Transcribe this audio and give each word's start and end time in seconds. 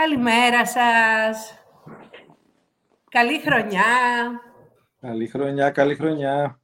Καλημέρα 0.00 0.66
σας. 0.66 1.58
Καλή 3.10 3.40
χρονιά. 3.40 3.82
Καλή 5.00 5.26
χρονιά, 5.26 5.70
καλή 5.70 5.94
χρονιά. 5.94 6.60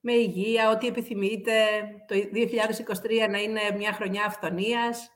Με 0.00 0.12
υγεία, 0.12 0.70
ό,τι 0.70 0.86
επιθυμείτε. 0.86 1.52
Το 2.08 2.14
2023 2.14 3.28
να 3.30 3.38
είναι 3.38 3.60
μια 3.76 3.92
χρονιά 3.92 4.24
αυθονίας. 4.24 5.12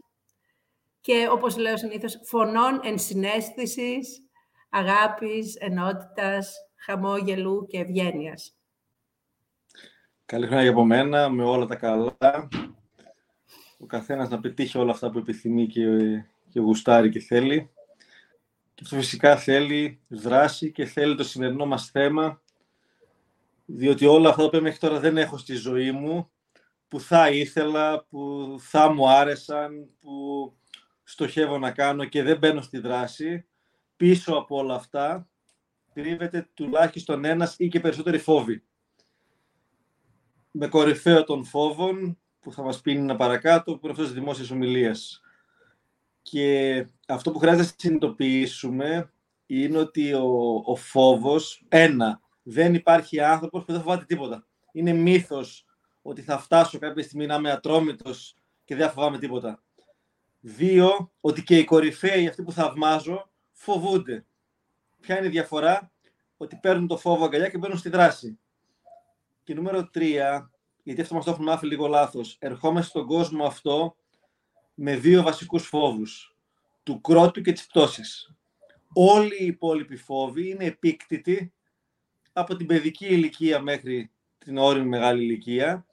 Και 1.01 1.29
όπως 1.31 1.57
λέω 1.57 1.77
συνήθως, 1.77 2.21
φωνών 2.25 2.81
ενσυναίσθησης, 2.83 4.23
αγάπης, 4.71 5.57
ενότητας, 5.57 6.57
χαμόγελου 6.77 7.67
και 7.67 7.79
ευγένειας. 7.79 8.57
Καλή 10.25 10.47
χρονιά 10.47 10.71
από 10.71 10.85
μένα, 10.85 11.29
με 11.29 11.45
όλα 11.45 11.67
τα 11.67 11.77
καλά. 11.77 12.17
Ο 13.79 13.87
καθένας 13.87 14.29
να 14.29 14.41
πετύχει 14.41 14.79
όλα 14.79 14.91
αυτά 14.91 15.11
που 15.11 15.19
επιθυμεί 15.19 15.67
και 15.67 15.81
και 16.55 16.61
γουστάρει 16.61 17.11
και 17.11 17.21
θέλει. 17.21 17.71
Και 18.75 18.83
αυτό 18.83 18.97
φυσικά 18.97 19.37
θέλει 19.37 20.01
δράση 20.09 20.73
και 20.73 20.85
θέλει 20.85 21.17
το 21.17 21.25
σημερινό 21.25 21.67
μας 21.67 21.91
θέμα, 21.91 22.43
διότι 23.65 24.07
όλα 24.07 24.29
αυτά 24.29 24.49
που 24.49 24.61
μέχρι 24.61 24.79
τώρα 24.79 25.01
δεν 25.01 25.17
έχω 25.17 25.39
στη 25.39 25.55
ζωή 25.55 25.93
μου, 25.93 26.31
που 26.89 27.01
θα 27.01 27.31
ήθελα, 27.31 28.05
που 28.05 28.55
θα 28.59 28.93
μου 28.93 29.09
άρεσαν, 29.11 29.89
που 30.01 30.53
στοχεύω 31.05 31.59
να 31.59 31.71
κάνω 31.71 32.05
και 32.05 32.23
δεν 32.23 32.39
μπαίνω 32.39 32.61
στη 32.61 32.79
δράση, 32.79 33.47
πίσω 33.97 34.35
από 34.35 34.57
όλα 34.57 34.75
αυτά 34.75 35.29
κρύβεται 35.93 36.51
τουλάχιστον 36.55 37.25
ένας 37.25 37.55
ή 37.59 37.69
και 37.69 37.81
περισσότεροι 37.81 38.19
φόβοι. 38.19 38.65
Με 40.51 40.69
κορυφαίο 40.69 41.25
των 41.25 41.45
φόβων, 41.45 42.19
που 42.41 42.53
θα 42.53 42.63
μας 42.63 42.81
πει 42.81 42.93
ένα 42.93 43.17
παρακάτω, 43.17 43.73
που 43.73 43.81
είναι 43.83 43.93
αυτός 43.93 44.07
της 44.07 44.15
δημόσιας 44.15 44.51
ομιλίας. 44.51 45.25
Και 46.31 46.87
αυτό 47.09 47.33
που 47.33 47.39
χρειάζεται 47.39 47.63
να 47.63 47.73
συνειδητοποιήσουμε 47.77 49.13
είναι 49.47 49.79
ότι 49.79 50.13
ο, 50.13 50.63
ο 50.65 50.77
φόβος, 50.77 51.65
ένα, 51.69 52.21
δεν 52.43 52.75
υπάρχει 52.75 53.21
άνθρωπος 53.21 53.65
που 53.65 53.73
δεν 53.73 53.81
φοβάται 53.81 54.05
τίποτα. 54.05 54.47
Είναι 54.73 54.93
μύθος 54.93 55.67
ότι 56.03 56.23
θα 56.23 56.39
φτάσω 56.39 56.79
κάποια 56.79 57.03
στιγμή 57.03 57.27
να 57.27 57.35
είμαι 57.35 57.51
ατρόμητος 57.51 58.37
και 58.65 58.77
δεν 58.77 58.91
φοβάμαι 58.91 59.19
τίποτα. 59.19 59.63
Δύο, 60.41 61.13
ότι 61.21 61.43
και 61.43 61.59
οι 61.59 61.65
κορυφαίοι, 61.65 62.29
αυτοί 62.29 62.43
που 62.43 62.53
θαυμάζω, 62.53 63.31
φοβούνται. 63.53 64.27
Ποια 65.01 65.19
είναι 65.19 65.27
η 65.27 65.31
διαφορά; 65.31 65.93
Ότι 66.37 66.59
παίρνουν 66.63 66.87
το 66.87 66.97
φόβο 66.97 67.25
αγκαλιά 67.25 67.49
και 67.49 67.59
μπαίνουν 67.59 67.79
στη 67.79 67.89
δράση. 67.89 68.39
Και 69.43 69.55
νούμερο 69.55 69.89
τρία, 69.91 70.51
γιατί 70.83 71.01
αυτό 71.01 71.15
μας 71.15 71.25
το 71.25 71.31
έχουν 71.31 71.45
μάθει 71.45 71.67
λίγο 71.67 71.87
λάθος, 71.87 72.37
ερχόμαστε 72.39 72.89
στον 72.89 73.07
κόσμο 73.07 73.45
αυτό 73.45 73.97
με 74.75 74.97
δύο 74.97 75.23
βασικούς 75.23 75.67
φόβους, 75.67 76.37
του 76.83 77.01
κρότου 77.01 77.41
και 77.41 77.53
της 77.53 77.67
πτώσης. 77.67 78.35
Όλοι 78.93 79.43
οι 79.43 79.47
υπόλοιποι 79.47 79.97
φόβοι 79.97 80.49
είναι 80.51 80.65
επίκτητοι 80.65 81.53
από 82.33 82.57
την 82.57 82.67
παιδική 82.67 83.07
ηλικία 83.07 83.61
μέχρι 83.61 84.11
την 84.39 84.59
όριμη 84.59 84.89
μεγάλη 84.89 85.23
ηλικία, 85.23 85.87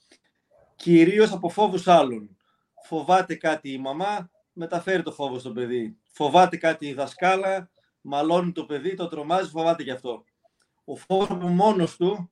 κυρίως 0.76 1.32
από 1.32 1.50
φόβους 1.50 1.88
άλλων. 1.88 2.38
Φοβάται 2.84 3.36
κάτι 3.36 3.72
η 3.72 3.78
μαμά, 3.78 4.30
μεταφέρει 4.54 5.04
το 5.04 5.12
φόβο 5.12 5.40
στο 5.40 5.52
παιδί. 5.52 5.98
Φοβάται 6.08 6.58
κάτι 6.58 6.88
η 6.88 6.94
δασκάλα, 6.94 7.72
μαλώνει 8.02 8.52
το 8.52 8.66
παιδί, 8.66 8.94
το 8.94 9.08
τρομάζει, 9.08 9.50
φοβάται 9.50 9.84
γι' 9.84 9.92
αυτό. 9.92 10.24
Ο 10.86 10.96
φόβος 10.96 11.30
από 11.30 11.48
μόνος 11.48 11.96
του 11.96 12.32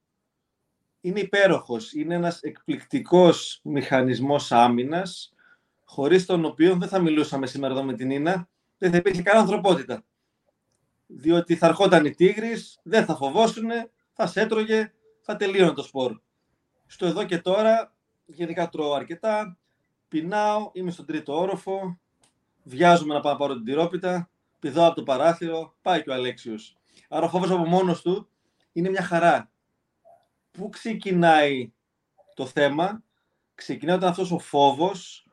είναι 1.02 1.20
υπέροχος. 1.20 1.94
Είναι 1.94 2.16
ένας 2.16 2.42
εκπληκτικός 2.42 3.60
μηχανισμός 3.64 4.52
άμυνας 4.52 5.34
χωρίς 5.90 6.26
τον 6.26 6.46
οποίο 6.46 6.76
δεν 6.76 6.88
θα 6.88 7.00
μιλούσαμε 7.00 7.48
σήμερα 7.48 7.74
εδώ 7.74 7.84
με 7.84 7.94
την 7.94 8.12
Ίνα, 8.12 8.50
δεν 8.78 8.92
θα 8.92 8.98
υπήρχε 8.98 9.22
καν 9.22 9.38
ανθρωπότητα. 9.38 10.04
Διότι 11.08 11.56
θα 11.56 11.68
ερχόταν 11.68 12.06
οι 12.06 12.16
τίγρης, 12.16 12.80
δεν 12.84 13.06
θα 13.06 13.16
φοβόσουν, 13.16 13.70
θα 14.14 14.28
σε 14.28 14.42
έτρωγε, 14.42 14.94
θα 15.22 15.36
τελείωνε 15.36 15.74
το 15.74 15.84
σπορ. 15.84 16.20
Στο 16.86 17.06
εδώ 17.06 17.26
και 17.26 17.38
τώρα, 17.38 17.96
γενικά 18.26 18.70
τρώω 18.70 18.94
αρκετά, 18.94 19.58
πεινάω, 20.08 20.70
είμαι 20.74 20.92
στον 20.92 21.06
τρίτο 21.06 21.40
όροφο, 21.40 22.00
βιάζομαι 22.64 23.14
να 23.14 23.20
πάω 23.20 23.32
να 23.32 23.38
πάρω 23.38 23.54
την 23.54 23.64
τυρόπιτα, 23.64 24.30
πηδάω 24.60 24.88
από 24.88 24.96
το 24.96 25.04
παράθυρο, 25.04 25.76
πάει 25.82 26.04
και 26.04 26.10
ο 26.10 26.14
Αλέξιος. 26.14 26.78
Άρα 27.10 27.26
ο 27.26 27.30
φόβος 27.30 27.52
από 27.52 27.66
μόνος 27.66 28.02
του 28.02 28.30
είναι 28.72 28.90
μια 28.90 29.04
χαρά. 29.04 29.52
Πού 30.52 30.70
ξεκινάει 30.70 31.72
το 32.34 32.46
θέμα, 32.46 33.04
ξεκινάει 33.56 33.96
όταν 33.96 34.10
αυτός 34.10 34.32
ο 34.32 34.40
φόβος 34.40 35.24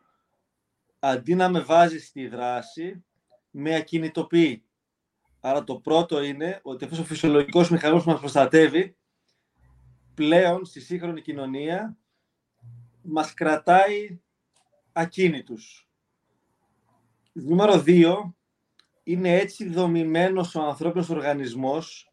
αντί 0.99 1.35
να 1.35 1.49
με 1.49 1.61
βάζει 1.61 1.99
στη 1.99 2.29
δράση, 2.29 3.05
με 3.51 3.75
ακινητοποιεί. 3.75 4.65
Άρα 5.41 5.65
το 5.65 5.77
πρώτο 5.81 6.23
είναι 6.23 6.61
ότι 6.63 6.85
αυτός 6.85 6.99
ο 6.99 7.05
φυσιολογικός 7.05 7.71
μηχανισμός 7.71 8.05
που 8.05 8.11
μας 8.11 8.21
προστατεύει, 8.21 8.97
πλέον 10.15 10.65
στη 10.65 10.81
σύγχρονη 10.81 11.21
κοινωνία, 11.21 11.99
μας 13.03 13.35
κρατάει 13.35 14.21
ακίνητους. 14.93 15.89
Νούμερο 17.33 17.81
δύο, 17.81 18.37
είναι 19.03 19.35
έτσι 19.35 19.69
δομημένος 19.69 20.55
ο 20.55 20.63
ανθρώπινος 20.63 21.09
οργανισμός, 21.09 22.11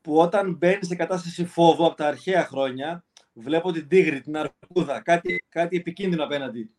που 0.00 0.18
όταν 0.18 0.54
μπαίνει 0.56 0.84
σε 0.84 0.94
κατάσταση 0.94 1.44
φόβου 1.44 1.86
από 1.86 1.96
τα 1.96 2.06
αρχαία 2.06 2.44
χρόνια, 2.44 3.04
βλέπω 3.32 3.72
την 3.72 3.88
τίγρη, 3.88 4.20
την 4.20 4.36
αρκούδα, 4.36 5.00
κάτι, 5.00 5.44
κάτι 5.48 5.76
επικίνδυνο 5.76 6.24
απέναντι 6.24 6.77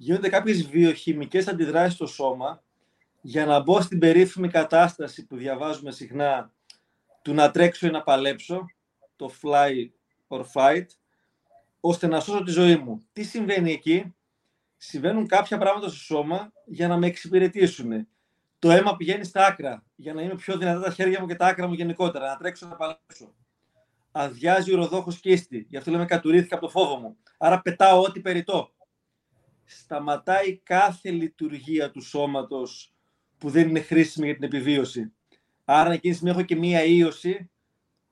γίνονται 0.00 0.28
κάποιες 0.28 0.66
βιοχημικές 0.66 1.48
αντιδράσεις 1.48 1.94
στο 1.94 2.06
σώμα 2.06 2.62
για 3.20 3.46
να 3.46 3.60
μπω 3.60 3.80
στην 3.80 3.98
περίφημη 3.98 4.48
κατάσταση 4.48 5.26
που 5.26 5.36
διαβάζουμε 5.36 5.90
συχνά 5.90 6.52
του 7.22 7.34
να 7.34 7.50
τρέξω 7.50 7.86
ή 7.86 7.90
να 7.90 8.02
παλέψω, 8.02 8.66
το 9.16 9.30
fly 9.42 9.88
or 10.28 10.44
fight, 10.54 10.86
ώστε 11.80 12.06
να 12.06 12.20
σώσω 12.20 12.42
τη 12.42 12.50
ζωή 12.50 12.76
μου. 12.76 13.04
Τι 13.12 13.22
συμβαίνει 13.22 13.72
εκεί; 13.72 14.14
Συμβαίνουν 14.76 15.26
κάποια 15.26 15.58
πράγματα 15.58 15.88
στο 15.88 15.98
σώμα 15.98 16.52
για 16.64 16.88
να 16.88 16.96
με 16.96 17.06
εξυπηρετήσουν. 17.06 18.08
Το 18.58 18.70
αίμα 18.70 18.96
πηγαίνει 18.96 19.24
στα 19.24 19.46
άκρα, 19.46 19.84
για 19.96 20.14
να 20.14 20.22
είμαι 20.22 20.34
πιο 20.34 20.58
δυνατά 20.58 20.80
τα 20.80 20.90
χέρια 20.90 21.20
μου 21.20 21.26
και 21.26 21.34
τα 21.34 21.46
άκρα 21.46 21.66
μου 21.66 21.74
γενικότερα, 21.74 22.28
να 22.28 22.36
τρέξω 22.36 22.66
να 22.66 22.76
παλέψω. 22.76 23.34
Αδειάζει 24.12 24.72
ο 24.72 24.76
ροδόχος 24.76 25.20
κίστη, 25.20 25.66
γι' 25.68 25.76
αυτό 25.76 25.90
λέμε 25.90 26.04
κατουρήθηκα 26.04 26.54
από 26.54 26.64
το 26.64 26.70
φόβο 26.70 26.96
μου. 26.96 27.16
Άρα 27.38 27.60
πετάω 27.60 28.02
ό,τι 28.02 28.20
περιττώ 28.20 28.72
σταματάει 29.68 30.56
κάθε 30.56 31.10
λειτουργία 31.10 31.90
του 31.90 32.00
σώματος 32.00 32.92
που 33.38 33.50
δεν 33.50 33.68
είναι 33.68 33.80
χρήσιμη 33.80 34.26
για 34.26 34.34
την 34.34 34.44
επιβίωση. 34.44 35.12
Άρα 35.64 35.92
εκείνη 35.92 36.12
τη 36.12 36.18
στιγμή 36.18 36.30
έχω 36.30 36.42
και 36.42 36.56
μία 36.56 36.84
ίωση, 36.84 37.50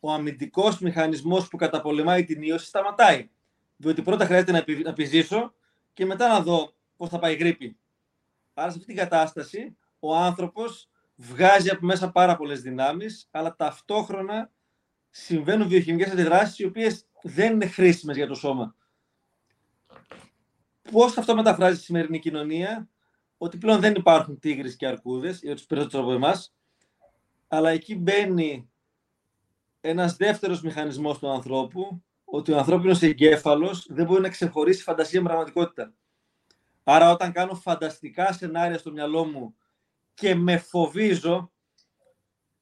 ο 0.00 0.12
αμυντικός 0.12 0.78
μηχανισμός 0.78 1.48
που 1.48 1.56
καταπολεμάει 1.56 2.24
την 2.24 2.42
ίωση 2.42 2.66
σταματάει. 2.66 3.30
Διότι 3.76 4.02
πρώτα 4.02 4.24
χρειάζεται 4.24 4.52
να, 4.52 4.58
επι, 4.58 4.82
επιζήσω 4.86 5.54
και 5.92 6.06
μετά 6.06 6.28
να 6.28 6.40
δω 6.40 6.74
πώς 6.96 7.08
θα 7.08 7.18
πάει 7.18 7.32
η 7.32 7.36
γρήπη. 7.36 7.76
Άρα 8.54 8.70
σε 8.70 8.78
αυτή 8.78 8.94
την 8.94 9.02
κατάσταση 9.02 9.76
ο 9.98 10.16
άνθρωπος 10.16 10.90
βγάζει 11.16 11.70
από 11.70 11.86
μέσα 11.86 12.10
πάρα 12.10 12.36
πολλές 12.36 12.60
δυνάμεις, 12.60 13.28
αλλά 13.30 13.56
ταυτόχρονα 13.56 14.50
συμβαίνουν 15.10 15.68
βιοχημικές 15.68 16.10
αντιδράσεις 16.10 16.58
οι 16.58 16.64
οποίες 16.64 17.06
δεν 17.22 17.52
είναι 17.52 17.66
χρήσιμες 17.66 18.16
για 18.16 18.26
το 18.26 18.34
σώμα. 18.34 18.74
Πώς 20.90 21.18
αυτό 21.18 21.34
μεταφράζει 21.34 21.76
στη 21.76 21.84
σημερινή 21.84 22.18
κοινωνία, 22.18 22.88
ότι 23.38 23.58
πλέον 23.58 23.80
δεν 23.80 23.94
υπάρχουν 23.94 24.38
τίγρες 24.38 24.76
και 24.76 24.86
αρκούδες, 24.86 25.40
για 25.42 25.54
τους 25.54 25.64
περισσότερους 25.64 26.04
από 26.06 26.14
εμάς, 26.14 26.54
αλλά 27.48 27.70
εκεί 27.70 27.96
μπαίνει 27.96 28.70
ένας 29.80 30.16
δεύτερος 30.16 30.62
μηχανισμός 30.62 31.18
του 31.18 31.30
ανθρώπου, 31.30 32.02
ότι 32.24 32.52
ο 32.52 32.58
ανθρώπινος 32.58 33.02
εγκέφαλος 33.02 33.86
δεν 33.88 34.06
μπορεί 34.06 34.20
να 34.20 34.28
ξεχωρίσει 34.28 34.82
φαντασία 34.82 35.22
με 35.22 35.28
πραγματικότητα. 35.28 35.94
Άρα 36.82 37.10
όταν 37.10 37.32
κάνω 37.32 37.54
φανταστικά 37.54 38.32
σενάρια 38.32 38.78
στο 38.78 38.92
μυαλό 38.92 39.24
μου 39.24 39.56
και 40.14 40.34
με 40.34 40.58
φοβίζω 40.58 41.52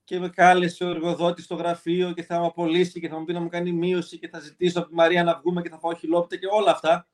και 0.05 0.19
με 0.19 0.29
κάλεσε 0.29 0.85
ο 0.85 0.89
εργοδότης 0.89 1.45
στο 1.45 1.55
γραφείο 1.55 2.13
και 2.13 2.23
θα 2.23 2.41
με 2.41 2.47
απολύσει 2.47 3.01
και 3.01 3.09
θα 3.09 3.19
μου 3.19 3.25
πει 3.25 3.33
να 3.33 3.41
μου 3.41 3.49
κάνει 3.49 3.73
μείωση 3.73 4.19
και 4.19 4.29
θα 4.29 4.39
ζητήσω 4.39 4.79
από 4.79 4.89
τη 4.89 4.95
Μαρία 4.95 5.25
να 5.25 5.39
βγούμε 5.39 5.63
και 5.63 5.69
θα 5.69 5.79
φάω 5.79 5.95
χιλόπιτα 5.95 6.37
και 6.37 6.47
όλα 6.51 6.71
αυτά 6.71 7.09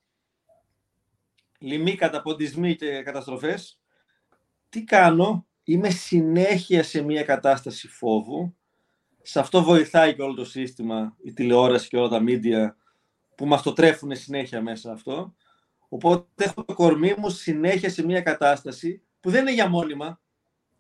λοιμοί, 1.61 1.95
καταποντισμοί 1.95 2.77
και 2.77 3.03
καταστροφές, 3.03 3.81
τι 4.69 4.85
κάνω, 4.85 5.47
είμαι 5.65 5.91
συνέχεια 5.91 6.83
σε 6.83 7.03
μια 7.03 7.23
κατάσταση 7.23 7.89
φόβου, 7.89 8.57
σε 9.23 9.39
αυτό 9.41 9.63
βοηθάει 9.63 10.15
και 10.15 10.23
όλο 10.23 10.35
το 10.35 10.45
σύστημα, 10.45 11.17
η 11.23 11.33
τηλεόραση 11.33 11.89
και 11.89 11.97
όλα 11.97 12.09
τα 12.09 12.21
μίντια 12.21 12.77
που 13.35 13.47
μας 13.47 13.63
το 13.63 13.73
τρέφουν 13.73 14.17
συνέχεια 14.17 14.63
μέσα 14.63 14.93
αυτό. 14.93 15.35
Οπότε 15.89 16.45
έχω 16.45 16.65
το 16.65 16.75
κορμί 16.75 17.15
μου 17.19 17.31
συνέχεια 17.31 17.91
σε 17.91 18.05
μια 18.05 18.21
κατάσταση 18.21 19.03
που 19.21 19.31
δεν 19.31 19.41
είναι 19.41 19.53
για 19.53 19.69
μόνιμα, 19.69 20.21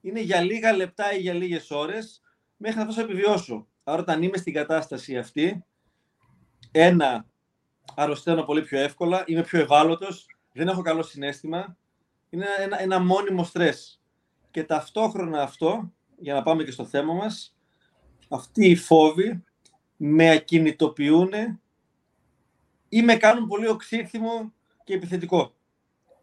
είναι 0.00 0.20
για 0.20 0.40
λίγα 0.40 0.72
λεπτά 0.72 1.14
ή 1.14 1.20
για 1.20 1.34
λίγες 1.34 1.70
ώρες 1.70 2.20
μέχρι 2.56 2.78
να 2.78 2.86
αυτό 2.86 3.00
επιβιώσω. 3.00 3.68
Άρα 3.84 4.00
όταν 4.00 4.22
είμαι 4.22 4.36
στην 4.36 4.52
κατάσταση 4.52 5.18
αυτή, 5.18 5.64
ένα, 6.70 7.26
αρρωσταίνω 7.94 8.42
πολύ 8.42 8.62
πιο 8.62 8.78
εύκολα, 8.78 9.24
είμαι 9.26 9.42
πιο 9.42 9.60
ευάλωτος, 9.60 10.26
δεν 10.52 10.68
έχω 10.68 10.82
καλό 10.82 11.02
συνέστημα, 11.02 11.76
είναι 12.30 12.46
ένα, 12.58 12.82
ένα 12.82 12.98
μόνιμο 12.98 13.44
στρες. 13.44 14.00
και 14.50 14.64
ταυτόχρονα 14.64 15.42
αυτό, 15.42 15.92
για 16.16 16.34
να 16.34 16.42
πάμε 16.42 16.64
και 16.64 16.70
στο 16.70 16.84
θέμα 16.84 17.12
μας, 17.12 17.56
αυτοί 18.28 18.66
οι 18.70 18.76
φόβοι 18.76 19.44
με 19.96 20.30
ακινητοποιούν 20.30 21.30
ή 22.88 23.02
με 23.02 23.16
κάνουν 23.16 23.46
πολύ 23.46 23.68
οξύθυμο 23.68 24.52
και 24.84 24.94
επιθετικό. 24.94 25.54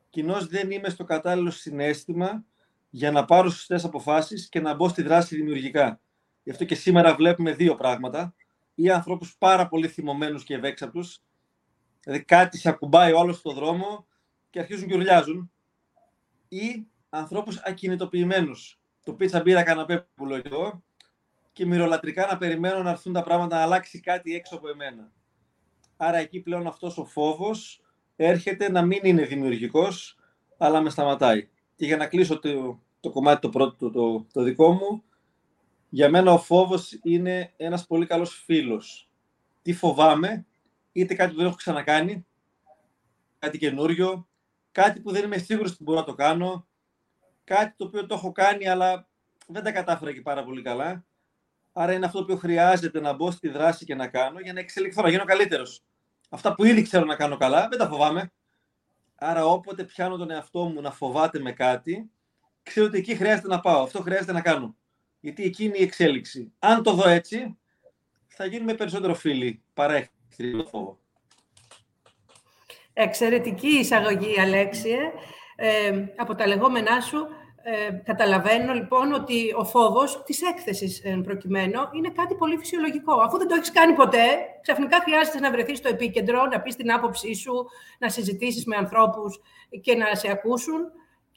Κοινώς 0.09 0.47
δεν 0.47 0.71
είμαι 0.71 0.89
στο 0.89 1.03
κατάλληλο 1.03 1.51
συνέστημα 1.51 2.45
για 2.89 3.11
να 3.11 3.25
πάρω 3.25 3.49
σωστές 3.49 3.83
αποφάσεις 3.83 4.49
και 4.49 4.59
να 4.59 4.75
μπω 4.75 4.89
στη 4.89 5.01
δράση 5.01 5.35
δημιουργικά. 5.35 5.99
Γι' 6.43 6.51
αυτό 6.51 6.65
και 6.65 6.75
σήμερα 6.75 7.15
βλέπουμε 7.15 7.53
δύο 7.53 7.75
πράγματα. 7.75 8.33
Ή 8.75 8.89
ανθρώπους 8.89 9.35
πάρα 9.37 9.67
πολύ 9.67 9.87
θυμωμένους 9.87 10.43
και 10.43 10.53
ευέξαπτους, 10.53 11.21
δηλαδή 12.03 12.23
κάτι 12.23 12.57
σε 12.57 12.69
ακουμπάει 12.69 13.11
ο 13.11 13.19
άλλος 13.19 13.37
στον 13.37 13.53
δρόμο 13.53 14.07
και 14.57 14.63
αρχίζουν 14.63 14.87
και 14.87 14.95
ουρλιάζουν, 14.95 15.51
ή 16.47 16.87
ανθρώπους 17.09 17.57
ακινητοποιημένους. 17.57 18.79
Το 19.03 19.13
πίτσα 19.13 19.41
μπύρα 19.41 19.63
καναπέ 19.63 20.07
που 20.15 20.25
λέω 20.25 20.41
εγώ 20.43 20.83
και 21.51 21.65
μυρολατρικά 21.65 22.25
να 22.25 22.37
περιμένω 22.37 22.83
να 22.83 22.89
έρθουν 22.89 23.13
τα 23.13 23.23
πράγματα 23.23 23.55
να 23.55 23.61
αλλάξει 23.61 23.99
κάτι 23.99 24.35
έξω 24.35 24.55
από 24.55 24.69
εμένα. 24.69 25.11
Άρα 25.97 26.17
εκεί 26.17 26.39
πλέον 26.39 26.67
αυτός 26.67 26.97
ο 26.97 27.05
φόβος 27.05 27.81
έρχεται 28.15 28.71
να 28.71 28.81
μην 28.81 28.99
είναι 29.03 29.25
δημιουργικός, 29.25 30.17
αλλά 30.57 30.81
με 30.81 30.89
σταματάει. 30.89 31.49
Και 31.75 31.85
για 31.85 31.97
να 31.97 32.07
κλείσω 32.07 32.39
το, 32.39 32.81
το 32.99 33.09
κομμάτι 33.11 33.41
το 33.41 33.49
πρώτο, 33.49 33.89
το, 33.89 34.25
το 34.33 34.41
δικό 34.41 34.71
μου, 34.71 35.03
για 35.89 36.09
μένα 36.09 36.31
ο 36.31 36.39
φόβος 36.39 36.99
είναι 37.03 37.53
ένας 37.57 37.85
πολύ 37.85 38.05
καλός 38.05 38.43
φίλος. 38.45 39.09
Τι 39.61 39.73
φοβάμαι, 39.73 40.45
είτε 40.91 41.13
κάτι 41.13 41.31
που 41.31 41.37
δεν 41.37 41.45
έχω 41.45 41.55
ξανακάνει, 41.55 42.25
κάτι 43.39 43.57
καινούριο, 43.57 44.26
κάτι 44.81 44.99
που 44.99 45.11
δεν 45.11 45.23
είμαι 45.23 45.37
σίγουρος 45.37 45.71
ότι 45.71 45.83
μπορώ 45.83 45.99
να 45.99 46.05
το 46.05 46.13
κάνω, 46.13 46.67
κάτι 47.43 47.73
το 47.77 47.85
οποίο 47.85 48.05
το 48.05 48.15
έχω 48.15 48.31
κάνει 48.31 48.67
αλλά 48.67 49.07
δεν 49.47 49.63
τα 49.63 49.71
κατάφερα 49.71 50.13
και 50.13 50.21
πάρα 50.21 50.43
πολύ 50.43 50.61
καλά. 50.61 51.05
Άρα 51.73 51.93
είναι 51.93 52.05
αυτό 52.05 52.25
που 52.25 52.37
χρειάζεται 52.37 52.99
να 52.99 53.13
μπω 53.13 53.31
στη 53.31 53.49
δράση 53.49 53.85
και 53.85 53.95
να 53.95 54.07
κάνω 54.07 54.39
για 54.39 54.53
να 54.53 54.59
εξελιχθώ, 54.59 55.01
να 55.01 55.09
γίνω 55.09 55.23
καλύτερος. 55.23 55.83
Αυτά 56.29 56.55
που 56.55 56.63
ήδη 56.63 56.81
ξέρω 56.81 57.05
να 57.05 57.15
κάνω 57.15 57.37
καλά, 57.37 57.67
δεν 57.67 57.79
τα 57.79 57.87
φοβάμαι. 57.87 58.31
Άρα 59.15 59.45
όποτε 59.45 59.83
πιάνω 59.83 60.17
τον 60.17 60.31
εαυτό 60.31 60.63
μου 60.63 60.81
να 60.81 60.91
φοβάται 60.91 61.39
με 61.39 61.51
κάτι, 61.51 62.11
ξέρω 62.63 62.85
ότι 62.85 62.97
εκεί 62.97 63.15
χρειάζεται 63.15 63.47
να 63.47 63.59
πάω. 63.59 63.83
Αυτό 63.83 64.01
χρειάζεται 64.01 64.31
να 64.31 64.41
κάνω. 64.41 64.75
Γιατί 65.19 65.43
εκεί 65.43 65.63
είναι 65.63 65.77
η 65.77 65.83
εξέλιξη. 65.83 66.53
Αν 66.59 66.83
το 66.83 66.93
δω 66.93 67.09
έτσι, 67.09 67.57
θα 68.27 68.45
γίνουμε 68.45 68.73
περισσότερο 68.73 69.15
φίλοι 69.15 69.61
παρά 69.73 69.93
εχθροί 69.93 70.51
το 70.51 70.65
φόβο. 70.65 70.99
Εξαιρετική 72.99 73.67
εισαγωγή, 73.67 74.39
Αλέξιε. 74.39 74.97
Ε, 75.55 75.91
από 76.15 76.35
τα 76.35 76.47
λεγόμενά 76.47 77.01
σου, 77.01 77.17
ε, 77.63 77.91
καταλαβαίνω 78.03 78.73
λοιπόν 78.73 79.13
ότι 79.13 79.53
ο 79.57 79.65
φόβος 79.65 80.23
της 80.25 80.41
έκθεσης 80.41 81.01
εν 81.03 81.21
προκειμένου 81.21 81.79
είναι 81.95 82.09
κάτι 82.09 82.35
πολύ 82.35 82.57
φυσιολογικό. 82.57 83.13
Αφού 83.13 83.37
δεν 83.37 83.47
το 83.47 83.55
έχεις 83.55 83.71
κάνει 83.71 83.93
ποτέ, 83.93 84.25
ξαφνικά 84.61 84.99
χρειάζεται 84.99 85.39
να 85.39 85.51
βρεθείς 85.51 85.77
στο 85.77 85.89
επίκεντρο, 85.89 86.45
να 86.45 86.61
πεις 86.61 86.75
την 86.75 86.91
άποψή 86.91 87.33
σου, 87.33 87.65
να 87.99 88.09
συζητήσεις 88.09 88.65
με 88.65 88.75
ανθρώπους 88.75 89.41
και 89.81 89.95
να 89.95 90.15
σε 90.15 90.31
ακούσουν. 90.31 90.79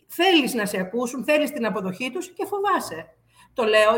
Θέλεις 0.06 0.55
να 0.55 0.67
σε 0.67 0.81
ακούσουν, 0.81 1.25
θέλεις 1.25 1.51
την 1.51 1.67
αποδοχή 1.67 2.11
τους 2.11 2.29
και 2.29 2.47
φοβάσαι. 2.47 3.15
Το 3.55 3.64
λέω 3.64 3.91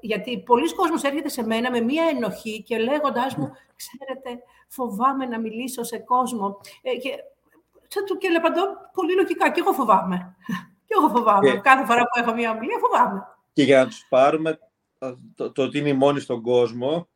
γιατί 0.00 0.42
πολλοί 0.42 0.74
κόσμος 0.74 1.02
έρχεται 1.02 1.28
σε 1.28 1.46
μένα 1.46 1.70
με 1.70 1.80
μία 1.80 2.04
ενοχή 2.04 2.62
και 2.62 2.78
λέγοντάς 2.78 3.34
μου, 3.34 3.52
ξέρετε, 3.76 4.42
φοβάμαι 4.68 5.26
να 5.26 5.40
μιλήσω 5.40 5.82
σε 5.82 5.98
κόσμο. 5.98 6.60
Ε, 6.82 6.96
και, 6.96 7.10
και 8.18 8.28
απαντώ 8.36 8.62
πολύ 8.92 9.14
λογικά, 9.14 9.50
και 9.50 9.60
εγώ 9.60 9.72
φοβάμαι. 9.72 10.36
Και 10.86 10.94
εγώ 10.98 11.08
φοβάμαι. 11.08 11.60
Κάθε 11.62 11.84
φορά 11.84 12.00
που 12.00 12.20
έχω 12.20 12.34
μία 12.34 12.50
ομιλία, 12.50 12.78
φοβάμαι. 12.78 13.26
Και 13.52 13.62
για 13.62 13.78
να 13.78 13.86
τους 13.86 14.06
πάρουμε 14.08 14.58
το, 15.34 15.52
το 15.52 15.62
ότι 15.62 15.78
είναι 15.78 15.88
οι 15.88 15.92
μόνοι 15.92 16.20
στον 16.20 16.42
κόσμο, 16.42 17.08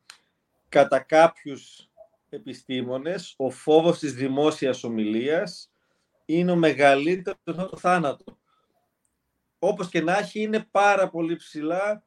κατά 0.69 0.99
κάποιους 0.99 1.89
επιστήμονες, 2.29 3.33
ο 3.37 3.49
φόβος 3.49 3.99
της 3.99 4.13
δημόσιας 4.13 4.83
ομιλίας 4.83 5.71
είναι 6.25 6.51
ο 6.51 6.55
μεγαλύτερος 6.55 7.39
από 7.45 7.69
το 7.69 7.77
θάνατο. 7.77 8.23
Όπως 9.63 9.89
και 9.89 10.01
να 10.01 10.17
έχει, 10.17 10.41
είναι 10.41 10.67
πάρα 10.71 11.09
πολύ 11.09 11.35
ψηλά 11.35 12.03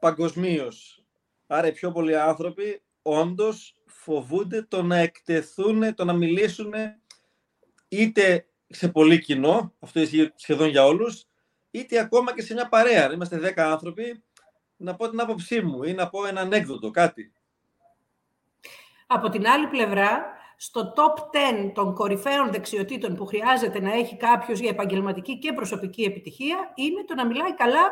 παγκοσμίως. 0.00 1.04
Άρα 1.46 1.66
οι 1.66 1.72
πιο 1.72 1.92
πολλοί 1.92 2.16
άνθρωποι 2.16 2.82
όντως 3.02 3.74
φοβούνται 3.86 4.62
το 4.62 4.82
να 4.82 4.96
εκτεθούν, 4.96 5.94
το 5.94 6.04
να 6.04 6.12
μιλήσουν 6.12 6.72
είτε 7.88 8.46
σε 8.66 8.88
πολύ 8.88 9.18
κοινό, 9.18 9.74
αυτό 9.78 10.00
ισχύει 10.00 10.32
σχεδόν 10.34 10.68
για 10.68 10.86
όλους, 10.86 11.26
είτε 11.70 11.98
ακόμα 11.98 12.34
και 12.34 12.42
σε 12.42 12.54
μια 12.54 12.68
παρέα. 12.68 13.12
Είμαστε 13.12 13.38
δέκα 13.38 13.72
άνθρωποι, 13.72 14.22
να 14.76 14.94
πω 14.94 15.10
την 15.10 15.20
άποψή 15.20 15.60
μου 15.60 15.82
ή 15.82 15.92
να 15.92 16.08
πω 16.08 16.26
ένα 16.26 16.40
ανέκδοτο, 16.40 16.90
κάτι. 16.90 17.32
Από 19.06 19.28
την 19.28 19.46
άλλη 19.46 19.66
πλευρά, 19.66 20.33
στο 20.56 20.92
top 20.96 21.36
10 21.66 21.72
των 21.74 21.94
κορυφαίων 21.94 22.52
δεξιοτήτων 22.52 23.14
που 23.14 23.26
χρειάζεται 23.26 23.80
να 23.80 23.92
έχει 23.92 24.16
κάποιος 24.16 24.58
για 24.58 24.70
επαγγελματική 24.70 25.38
και 25.38 25.52
προσωπική 25.52 26.02
επιτυχία, 26.02 26.72
είναι 26.74 27.04
το 27.04 27.14
να 27.14 27.26
μιλάει 27.26 27.54
καλά 27.54 27.90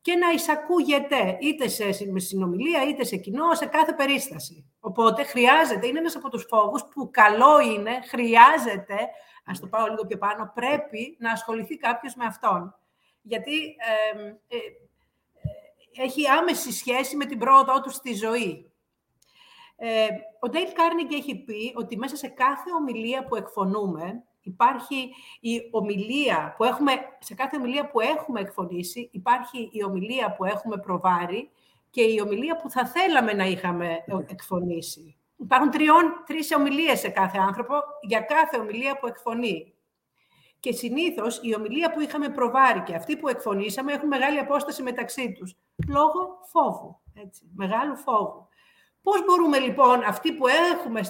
και 0.00 0.14
να 0.14 0.30
εισακούγεται 0.30 1.38
είτε 1.40 1.68
σε 1.68 1.92
συνομιλία, 2.16 2.88
είτε 2.88 3.04
σε 3.04 3.16
κοινό, 3.16 3.54
σε 3.54 3.66
κάθε 3.66 3.92
περίσταση. 3.92 4.70
Οπότε 4.80 5.24
χρειάζεται, 5.24 5.86
είναι 5.86 5.98
ένας 5.98 6.16
από 6.16 6.28
τους 6.28 6.46
φόβους 6.48 6.84
που 6.84 7.10
καλό 7.10 7.60
είναι, 7.60 7.90
χρειάζεται 8.08 8.96
ας 9.44 9.60
το 9.60 9.66
πάω 9.66 9.86
λίγο 9.86 10.06
πιο 10.06 10.18
πάνω, 10.18 10.52
πρέπει 10.54 11.16
να 11.18 11.32
ασχοληθεί 11.32 11.76
κάποιος 11.76 12.14
με 12.14 12.24
αυτόν. 12.24 12.74
Γιατί 13.22 13.56
ε, 13.62 14.26
ε, 14.48 14.58
έχει 16.02 16.28
άμεση 16.28 16.72
σχέση 16.72 17.16
με 17.16 17.24
την 17.24 17.38
πρόοδό 17.38 17.80
του 17.80 17.90
στη 17.90 18.14
ζωή. 18.14 18.69
Ε, 19.82 20.08
ο 20.40 20.48
Ντέιλ 20.48 20.72
Κάρνιγκ 20.72 21.12
έχει 21.12 21.36
πει 21.36 21.72
ότι 21.76 21.96
μέσα 21.96 22.16
σε 22.16 22.28
κάθε 22.28 22.70
ομιλία 22.78 23.24
που 23.24 23.36
εκφωνούμε, 23.36 24.24
υπάρχει 24.40 25.10
η 25.40 25.68
ομιλία 25.70 26.54
που 26.56 26.64
έχουμε, 26.64 26.92
σε 27.18 27.34
κάθε 27.34 27.56
ομιλία 27.56 27.90
που 27.90 28.00
έχουμε 28.00 28.40
εκφωνήσει, 28.40 29.08
υπάρχει 29.12 29.68
η 29.72 29.84
ομιλία 29.84 30.32
που 30.32 30.44
έχουμε 30.44 30.76
προβάρει 30.76 31.50
και 31.90 32.02
η 32.02 32.20
ομιλία 32.20 32.56
που 32.56 32.70
θα 32.70 32.86
θέλαμε 32.86 33.32
να 33.32 33.44
είχαμε 33.44 34.04
εκφωνήσει. 34.26 35.16
Υπάρχουν 35.36 35.70
τριών, 35.70 36.22
τρεις 36.26 36.54
ομιλίες 36.54 36.98
σε 36.98 37.08
κάθε 37.08 37.38
άνθρωπο 37.38 37.74
για 38.00 38.20
κάθε 38.20 38.58
ομιλία 38.58 38.98
που 38.98 39.06
εκφωνεί. 39.06 39.74
Και 40.60 40.72
συνήθως 40.72 41.40
η 41.42 41.54
ομιλία 41.54 41.90
που 41.90 42.00
είχαμε 42.00 42.28
προβάρει 42.28 42.82
και 42.82 42.94
αυτή 42.94 43.16
που 43.16 43.28
εκφωνήσαμε 43.28 43.92
έχουν 43.92 44.08
μεγάλη 44.08 44.38
απόσταση 44.38 44.82
μεταξύ 44.82 45.32
τους, 45.32 45.56
λόγω 45.88 46.38
φόβου, 46.44 47.00
έτσι, 47.14 47.50
μεγάλου 47.54 47.96
φόβου. 47.96 48.48
Πώς 49.02 49.24
μπορούμε 49.24 49.58
λοιπόν 49.58 50.02
αυτή 50.02 50.32
που 50.32 50.46
έχουμε 50.46 51.00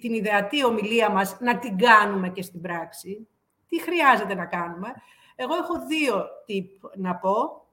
την 0.00 0.14
ιδεατή 0.14 0.64
ομιλία 0.64 1.10
μας 1.10 1.36
να 1.40 1.58
την 1.58 1.78
κάνουμε 1.78 2.28
και 2.28 2.42
στην 2.42 2.60
πράξη, 2.60 3.28
τι 3.68 3.80
χρειάζεται 3.80 4.34
να 4.34 4.46
κάνουμε; 4.46 4.94
Εγώ 5.34 5.54
έχω 5.54 5.86
δύο 5.86 6.24
tip 6.48 6.90
να 6.94 7.14
πω 7.14 7.64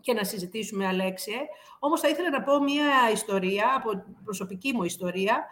και 0.00 0.12
να 0.12 0.24
συζητήσουμε, 0.24 0.86
Αλέξιε. 0.86 1.36
Όμως 1.78 2.00
θα 2.00 2.08
ήθελα 2.08 2.30
να 2.30 2.42
πω 2.42 2.62
μία 2.62 3.10
ιστορία, 3.12 3.72
από 3.76 4.04
προσωπική 4.24 4.72
μου 4.72 4.82
ιστορία, 4.82 5.46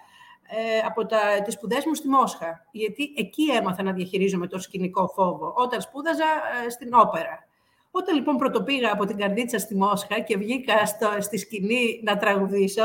ε, 0.49 0.79
από 0.79 1.07
τα, 1.07 1.43
τις 1.45 1.55
σπουδές 1.55 1.85
μου 1.85 1.95
στη 1.95 2.09
Μόσχα. 2.09 2.67
Γιατί 2.71 3.15
εκεί 3.17 3.43
έμαθα 3.51 3.83
να 3.83 3.93
διαχειρίζομαι 3.93 4.47
το 4.47 4.59
σκηνικό 4.59 5.07
φόβο, 5.15 5.53
όταν 5.57 5.81
σπούδαζα 5.81 6.25
ε, 6.65 6.71
στην 6.71 6.95
όπερα. 6.95 7.49
Όταν 7.91 8.15
λοιπόν 8.15 8.37
πρωτοπήγα 8.37 8.93
από 8.93 9.05
την 9.05 9.17
Καρδίτσα 9.17 9.59
στη 9.59 9.77
Μόσχα 9.77 10.21
και 10.21 10.37
βγήκα 10.37 10.87
στο, 10.87 11.09
στη 11.19 11.39
σκηνή 11.39 12.01
να 12.05 12.17
τραγουδήσω, 12.17 12.85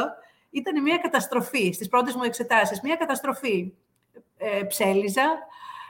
ήταν 0.52 0.82
μια 0.82 0.98
καταστροφή 0.98 1.72
στις 1.72 1.88
πρώτες 1.88 2.16
μου 2.16 2.24
εξετάσεις. 2.24 2.82
Μια 2.82 2.96
καταστροφή. 2.96 3.74
Ε, 4.38 4.64
ψέλιζα. 4.64 5.24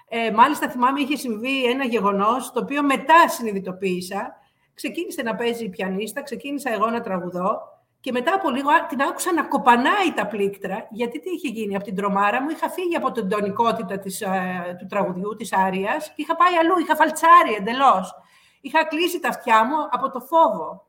Ε, 0.09 0.31
μάλιστα 0.31 0.69
θυμάμαι 0.69 0.99
είχε 0.99 1.15
συμβεί 1.15 1.65
ένα 1.65 1.85
γεγονός, 1.85 2.51
το 2.51 2.59
οποίο 2.59 2.83
μετά 2.83 3.27
συνειδητοποίησα 3.27 4.35
ξεκίνησε 4.73 5.21
να 5.21 5.35
παίζει 5.35 5.63
η 5.63 5.69
πιανίστα, 5.69 6.23
ξεκίνησα 6.23 6.73
εγώ 6.73 6.89
να 6.89 7.01
τραγουδώ 7.01 7.59
και 7.99 8.11
μετά 8.11 8.33
από 8.33 8.49
λίγο 8.49 8.69
την 8.89 9.01
άκουσα 9.01 9.33
να 9.33 9.43
κοπανάει 9.43 10.13
τα 10.15 10.27
πλήκτρα, 10.27 10.87
γιατί 10.89 11.19
τι 11.19 11.29
είχε 11.29 11.47
γίνει 11.47 11.75
από 11.75 11.83
την 11.83 11.95
τρομάρα 11.95 12.41
μου, 12.41 12.49
είχα 12.49 12.69
φύγει 12.69 12.95
από 12.95 13.11
την 13.11 13.29
τονικότητα 13.29 13.99
της, 13.99 14.21
ε, 14.21 14.75
του 14.79 14.85
τραγουδιού, 14.85 15.35
της 15.35 15.53
άριας 15.53 16.07
και 16.07 16.21
είχα 16.21 16.35
πάει 16.35 16.55
αλλού, 16.55 16.79
είχα 16.79 16.95
φαλτσάρει 16.95 17.53
εντελώς. 17.59 18.13
Είχα 18.61 18.85
κλείσει 18.85 19.19
τα 19.19 19.29
αυτιά 19.29 19.65
μου 19.65 19.75
από 19.91 20.11
το 20.11 20.19
φόβο. 20.19 20.87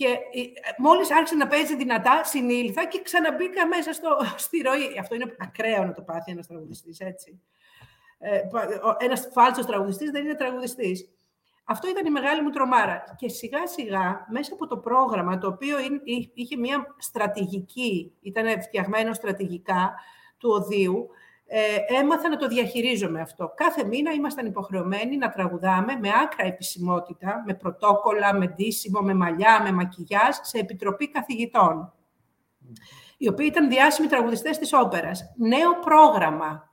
Και 0.00 0.06
ε, 0.06 0.42
μόλις 0.78 1.12
άρχισε 1.12 1.34
να 1.34 1.46
παίζει 1.46 1.76
δυνατά, 1.76 2.24
συνήλθα 2.24 2.86
και 2.86 3.02
ξαναμπήκα 3.02 3.66
μέσα 3.66 3.92
στο, 3.92 4.08
στη 4.46 4.60
ροή. 4.60 4.98
Αυτό 5.00 5.14
είναι 5.14 5.36
ακραίο 5.38 5.84
να 5.84 5.92
το 5.92 6.02
πάθει 6.02 6.30
ένας 6.30 6.46
τραγουδιστής, 6.46 7.00
έτσι. 7.00 7.40
Ε, 8.18 8.40
ένας 8.98 9.28
φάλτσος 9.32 9.66
τραγουδιστής 9.66 10.10
δεν 10.10 10.24
είναι 10.24 10.34
τραγουδιστής. 10.34 11.10
Αυτό 11.64 11.88
ήταν 11.88 12.06
η 12.06 12.10
μεγάλη 12.10 12.42
μου 12.42 12.50
τρομάρα. 12.50 13.04
Και 13.16 13.28
σιγά 13.28 13.66
σιγά, 13.66 14.26
μέσα 14.30 14.54
από 14.54 14.66
το 14.66 14.76
πρόγραμμα, 14.76 15.38
το 15.38 15.46
οποίο 15.46 15.76
είχε 16.34 16.56
μια 16.56 16.94
στρατηγική, 16.98 18.12
ήταν 18.20 18.62
φτιαγμένο 18.62 19.12
στρατηγικά 19.12 19.94
του 20.38 20.50
οδείου, 20.50 21.08
ε, 21.52 21.76
έμαθα 22.00 22.28
να 22.28 22.36
το 22.36 22.48
διαχειρίζομαι 22.48 23.20
αυτό. 23.20 23.52
Κάθε 23.56 23.84
μήνα 23.84 24.12
ήμασταν 24.12 24.46
υποχρεωμένοι 24.46 25.16
να 25.16 25.30
τραγουδάμε 25.30 25.98
με 26.00 26.08
άκρα 26.22 26.46
επισημότητα, 26.46 27.42
με 27.46 27.54
πρωτόκολλα, 27.54 28.34
με 28.34 28.46
ντύσιμο, 28.46 29.00
με 29.00 29.14
μαλλιά, 29.14 29.62
με 29.62 29.72
μακιγιάζ, 29.72 30.36
σε 30.42 30.58
επιτροπή 30.58 31.10
καθηγητών, 31.10 31.92
οι 33.16 33.28
οποίοι 33.28 33.46
ήταν 33.50 33.68
διάσημοι 33.68 34.08
τραγουδιστές 34.08 34.58
της 34.58 34.72
όπερας. 34.72 35.32
Νέο 35.36 35.78
πρόγραμμα, 35.84 36.70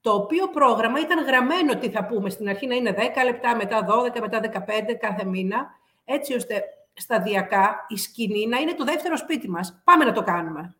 το 0.00 0.12
οποίο 0.12 0.48
πρόγραμμα 0.48 1.00
ήταν 1.00 1.24
γραμμένο 1.24 1.76
τι 1.76 1.90
θα 1.90 2.04
πούμε 2.06 2.30
στην 2.30 2.48
αρχή 2.48 2.66
να 2.66 2.74
είναι 2.74 2.94
10 2.96 3.24
λεπτά, 3.24 3.56
μετά 3.56 3.86
12, 3.86 4.20
μετά 4.20 4.40
15 4.40 4.94
κάθε 5.00 5.24
μήνα, 5.24 5.70
έτσι 6.04 6.34
ώστε 6.34 6.64
σταδιακά 6.92 7.86
η 7.88 7.96
σκηνή 7.96 8.46
να 8.46 8.58
είναι 8.58 8.74
το 8.74 8.84
δεύτερο 8.84 9.16
σπίτι 9.16 9.50
μας. 9.50 9.80
Πάμε 9.84 10.04
να 10.04 10.12
το 10.12 10.22
κάνουμε. 10.22 10.74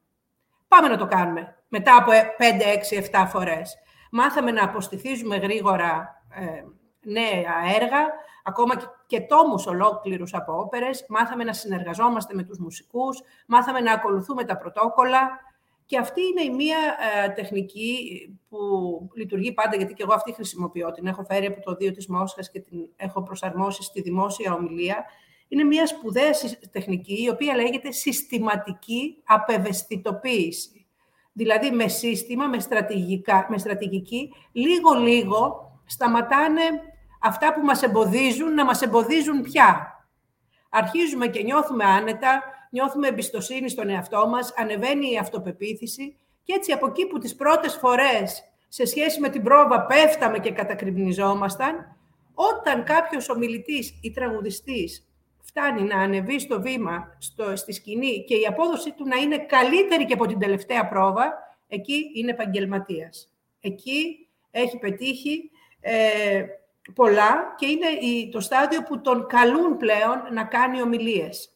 Πάμε 0.69 0.89
να 0.89 0.97
το 0.97 1.07
κάνουμε 1.07 1.55
μετά 1.71 1.97
από 1.97 2.11
5, 2.39 2.63
6, 2.65 2.97
7 2.97 3.27
φορές. 3.29 3.77
Μάθαμε 4.11 4.51
να 4.51 4.65
αποστηθίζουμε 4.65 5.37
γρήγορα 5.37 6.23
ε, 6.35 6.63
νέα 7.03 7.75
έργα, 7.81 8.09
ακόμα 8.45 8.77
και, 8.77 8.87
και 9.07 9.21
τόμους 9.21 9.67
ολόκληρους 9.67 10.35
από 10.35 10.59
όπερες. 10.59 11.05
Μάθαμε 11.09 11.45
να 11.45 11.53
συνεργαζόμαστε 11.53 12.35
με 12.35 12.43
τους 12.43 12.59
μουσικούς, 12.59 13.23
μάθαμε 13.47 13.81
να 13.81 13.93
ακολουθούμε 13.93 14.45
τα 14.45 14.57
πρωτόκολλα. 14.57 15.49
Και 15.85 15.99
αυτή 15.99 16.21
είναι 16.21 16.43
η 16.43 16.51
μία 16.51 16.79
ε, 17.25 17.29
τεχνική 17.29 17.99
που 18.49 18.59
λειτουργεί 19.15 19.53
πάντα, 19.53 19.77
γιατί 19.77 19.95
και 19.95 20.03
εγώ 20.03 20.15
αυτή 20.15 20.33
χρησιμοποιώ. 20.33 20.91
Την 20.91 21.07
έχω 21.07 21.25
φέρει 21.25 21.47
από 21.47 21.61
το 21.61 21.75
δύο 21.75 21.93
της 21.93 22.09
Μόσχας 22.09 22.51
και 22.51 22.61
την 22.61 22.79
έχω 22.97 23.23
προσαρμόσει 23.23 23.83
στη 23.83 24.01
δημόσια 24.01 24.55
ομιλία. 24.55 25.05
Είναι 25.49 25.65
μια 25.65 25.87
σπουδαία 25.87 26.31
τεχνική, 26.71 27.23
η 27.23 27.29
οποία 27.29 27.57
λέγεται 27.57 27.91
συστηματική 27.91 29.23
απευαισθητοποίηση 29.25 30.80
δηλαδή 31.33 31.71
με 31.71 31.89
σύστημα, 31.89 32.47
με, 32.47 32.59
στρατηγικά, 32.59 33.47
με 33.49 33.59
στρατηγική, 33.59 34.33
λίγο-λίγο 34.53 35.71
σταματάνε 35.87 36.63
αυτά 37.21 37.55
που 37.55 37.61
μας 37.61 37.83
εμποδίζουν 37.83 38.55
να 38.55 38.65
μας 38.65 38.83
εμποδίζουν 38.83 39.43
πια. 39.43 39.95
Αρχίζουμε 40.69 41.27
και 41.27 41.43
νιώθουμε 41.43 41.85
άνετα, 41.85 42.43
νιώθουμε 42.71 43.09
εμπιστοσύνη 43.09 43.69
στον 43.69 43.89
εαυτό 43.89 44.29
μας, 44.29 44.55
ανεβαίνει 44.57 45.11
η 45.11 45.19
αυτοπεποίθηση 45.19 46.17
και 46.43 46.53
έτσι 46.53 46.73
από 46.73 46.87
εκεί 46.87 47.07
που 47.07 47.19
τις 47.19 47.35
πρώτες 47.35 47.75
φορές 47.77 48.45
σε 48.69 48.85
σχέση 48.85 49.21
με 49.21 49.29
την 49.29 49.43
πρόβα 49.43 49.87
πέφταμε 49.87 50.39
και 50.39 50.53
κατακριμνιζόμασταν, 50.53 51.97
όταν 52.35 52.85
κάποιος 52.85 53.29
ομιλητής 53.29 53.99
ή 54.03 54.11
τραγουδιστής 54.11 55.10
φτάνει 55.51 55.83
να 55.83 55.97
ανεβεί 55.97 56.39
στο 56.39 56.61
βήμα, 56.61 57.17
στο, 57.19 57.57
στη 57.57 57.73
σκηνή 57.73 58.25
και 58.27 58.35
η 58.35 58.47
απόδοση 58.47 58.93
του 58.93 59.07
να 59.07 59.17
είναι 59.17 59.39
καλύτερη 59.39 60.05
και 60.05 60.13
από 60.13 60.27
την 60.27 60.39
τελευταία 60.39 60.89
πρόβα, 60.89 61.33
εκεί 61.69 62.11
είναι 62.15 62.31
επαγγελματίας. 62.31 63.33
Εκεί 63.61 64.29
έχει 64.51 64.79
πετύχει 64.79 65.51
ε, 65.81 66.45
πολλά 66.95 67.55
και 67.59 67.67
είναι 67.67 67.87
το 68.31 68.41
στάδιο 68.41 68.83
που 68.83 69.01
τον 69.01 69.27
καλούν 69.27 69.77
πλέον 69.77 70.23
να 70.33 70.45
κάνει 70.45 70.83
ομιλίες. 70.83 71.55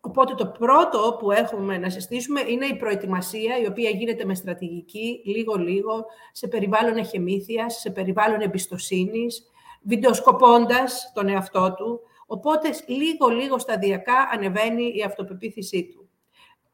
Οπότε 0.00 0.34
το 0.34 0.46
πρώτο 0.46 1.16
που 1.18 1.30
έχουμε 1.30 1.78
να 1.78 1.90
συστήσουμε 1.90 2.40
είναι 2.46 2.66
η 2.66 2.76
προετοιμασία, 2.76 3.58
η 3.58 3.66
οποία 3.66 3.90
γίνεται 3.90 4.24
με 4.24 4.34
στρατηγική, 4.34 5.22
λίγο-λίγο, 5.24 6.04
σε 6.32 6.48
περιβάλλον 6.48 6.96
εχεμήθειας, 6.96 7.74
σε 7.74 7.90
περιβάλλον 7.90 8.40
εμπιστοσύνης, 8.40 9.42
βιντεοσκοπώντας 9.82 11.12
τον 11.14 11.28
εαυτό 11.28 11.74
του. 11.74 12.00
Οπότε, 12.26 12.68
λίγο-λίγο 12.86 13.58
σταδιακά 13.58 14.28
ανεβαίνει 14.32 14.92
η 14.94 15.02
αυτοπεποίθησή 15.02 15.84
του. 15.84 16.08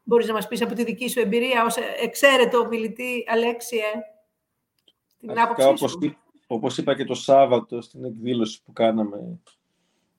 Μπορείς 0.02 0.26
να 0.26 0.32
μας 0.32 0.48
πεις 0.48 0.62
από 0.62 0.74
τη 0.74 0.84
δική 0.84 1.08
σου 1.08 1.20
εμπειρία 1.20 1.64
ως 1.64 1.76
εξαίρετο 2.02 2.66
μιλητή, 2.66 3.24
Αλέξιε, 3.28 3.84
την 5.18 5.30
Αρχικά, 5.30 5.44
άποψή 5.44 5.68
όπως, 5.68 5.90
σου. 5.90 6.16
Όπως 6.46 6.78
είπα 6.78 6.94
και 6.94 7.04
το 7.04 7.14
Σάββατο 7.14 7.80
στην 7.80 8.04
εκδήλωση 8.04 8.62
που 8.62 8.72
κάναμε 8.72 9.38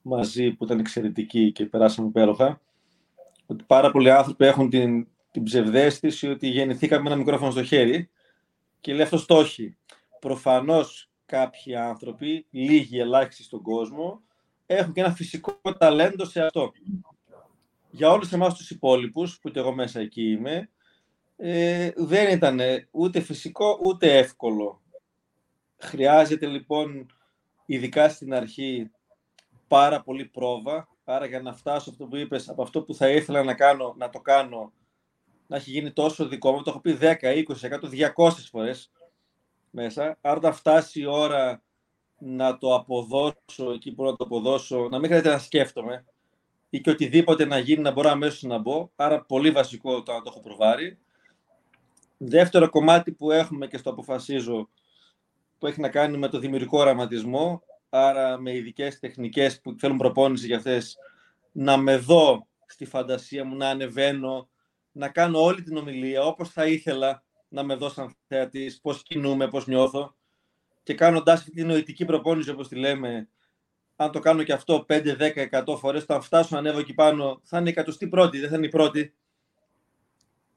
μαζί, 0.02 0.52
που 0.52 0.64
ήταν 0.64 0.80
εξαιρετική 0.80 1.52
και 1.52 1.66
περάσαμε 1.66 2.08
υπέροχα, 2.08 2.62
ότι 3.46 3.64
πάρα 3.68 3.92
πολλοί 3.92 4.12
άνθρωποι 4.12 4.46
έχουν 4.46 4.70
την, 4.70 5.08
την 5.32 5.44
ψευδέστηση 5.44 6.28
ότι 6.30 6.48
γεννηθήκαμε 6.48 7.02
με 7.02 7.10
ένα 7.10 7.18
μικρόφωνο 7.18 7.52
στο 7.52 7.64
χέρι 7.64 8.10
και 8.82 8.94
λέει 8.94 9.02
αυτός 9.02 9.26
το 9.26 9.36
όχι. 9.36 9.78
Προφανώς 10.20 11.10
κάποιοι 11.26 11.76
άνθρωποι, 11.76 12.46
λίγοι 12.50 13.00
ελάχιστοι 13.00 13.44
στον 13.44 13.62
κόσμο, 13.62 14.22
έχουν 14.66 14.94
και 14.94 15.00
ένα 15.02 15.14
φυσικό 15.14 15.60
ταλέντο 15.78 16.26
σε 16.26 16.42
αυτό. 16.46 16.72
Για 17.90 18.12
όλους 18.12 18.32
εμάς 18.32 18.54
τους 18.54 18.70
υπόλοιπους, 18.70 19.40
που 19.40 19.50
και 19.50 19.60
εγώ 19.60 19.74
μέσα 19.74 20.00
εκεί 20.00 20.32
είμαι, 20.32 20.70
ε, 21.38 21.92
δεν 21.96 22.32
ήταν 22.32 22.60
ούτε 22.92 23.20
φυσικό 23.20 23.80
ούτε 23.86 24.18
εύκολο. 24.18 24.82
Χρειάζεται 25.78 26.46
λοιπόν, 26.46 27.06
ειδικά 27.66 28.10
στην 28.10 28.34
αρχή, 28.34 28.92
πάρα 29.68 30.02
πολύ 30.02 30.26
πρόβα. 30.26 30.88
Άρα 31.04 31.26
για 31.26 31.42
να 31.42 31.54
φτάσω 31.54 31.90
αυτό 31.90 32.06
που 32.06 32.16
είπες, 32.16 32.50
από 32.50 32.62
αυτό 32.62 32.84
που 32.84 32.94
θα 32.94 33.10
ήθελα 33.10 33.44
να 33.44 33.54
κάνω, 33.54 33.96
να 33.98 34.10
το 34.10 34.20
κάνω, 34.20 34.74
να 35.48 35.56
έχει 35.56 35.72
γίνει 35.72 35.92
τόσο 35.92 36.28
δικό 36.28 36.52
μου, 36.52 36.62
το 36.62 36.70
έχω 36.70 36.80
πει 36.80 36.98
10, 37.02 37.16
20, 37.22 37.66
100, 37.66 37.90
200 38.16 38.30
φορές 38.52 38.92
μέσα. 39.76 40.18
Άρα 40.22 40.38
όταν 40.38 40.54
φτάσει 40.54 41.02
η 41.02 41.06
ώρα 41.06 41.64
να 42.18 42.58
το 42.58 42.76
αποδώσω 42.76 43.72
εκεί 43.74 43.92
που 43.92 44.04
να 44.04 44.16
το 44.16 44.24
αποδώσω, 44.24 44.88
να 44.92 44.98
μην 45.00 45.06
χρειάζεται 45.06 45.30
να 45.30 45.38
σκέφτομαι 45.38 46.06
ή 46.70 46.82
και 46.82 46.90
οτιδήποτε 46.90 47.46
να 47.46 47.58
γίνει 47.58 47.82
να 47.82 47.92
μπορώ 47.92 48.10
αμέσως 48.10 48.42
να 48.42 48.58
μπω. 48.58 48.90
Άρα 48.96 49.22
πολύ 49.22 49.52
βασικό 49.52 50.04
το 50.04 50.14
να 50.14 50.22
το 50.22 50.30
έχω 50.30 50.42
προβάρει. 50.42 50.98
Δεύτερο 52.18 52.70
κομμάτι 52.70 53.12
που 53.12 53.32
έχουμε 53.32 53.68
και 53.68 53.78
στο 53.78 53.90
αποφασίζω 53.90 54.70
που 55.58 55.68
έχει 55.68 55.82
να 55.82 55.90
κάνει 55.90 56.18
με 56.18 56.28
το 56.28 56.40
δημιουργικό 56.40 56.80
οραματισμό, 56.80 57.62
άρα 57.90 58.38
με 58.40 58.56
ειδικές 58.56 59.00
τεχνικές 59.00 59.62
που 59.62 59.76
θέλουν 59.80 59.98
προπόνηση 59.98 60.46
για 60.46 60.58
αυτές, 60.58 60.98
να 61.52 61.78
με 61.78 61.98
δω 61.98 62.48
στη 62.66 62.86
φαντασία 62.86 63.46
μου, 63.46 63.56
να 63.56 63.70
ανεβαίνω, 63.70 64.50
να 64.92 65.10
κάνω 65.10 65.44
όλη 65.44 65.62
την 65.62 65.78
ομιλία 65.78 66.24
όπως 66.24 66.50
θα 66.50 66.66
ήθελα 66.68 67.25
να 67.56 67.64
με 67.64 67.76
δω 67.76 67.90
σαν 67.90 68.16
θεατής, 68.28 68.80
πώς 68.82 69.04
κινούμε, 69.04 69.48
πώς 69.48 69.68
νιώθω 69.68 70.16
και 70.84 70.94
κάνοντα 70.94 71.34
αυτή 71.34 71.52
την 71.52 71.68
νοητική 71.68 72.06
προπόνηση, 72.06 72.50
όπως 72.50 72.68
τη 72.68 72.76
λέμε, 72.76 73.30
αν 73.96 74.12
το 74.12 74.20
κάνω 74.20 74.44
και 74.44 74.54
αυτό 74.54 74.86
5, 74.90 75.16
10, 75.18 75.64
100 75.66 75.78
φορές, 75.78 76.04
όταν 76.04 76.22
φτάσω 76.22 76.50
να 76.52 76.58
ανέβω 76.58 76.80
εκεί 76.80 76.94
πάνω, 76.94 77.42
θα 77.44 77.58
είναι 77.58 77.70
η 77.70 77.72
εκατοστή 77.72 78.08
πρώτη, 78.08 78.40
δεν 78.40 78.50
θα 78.50 78.56
είναι 78.56 78.66
η 78.66 78.70
πρώτη. 78.70 79.14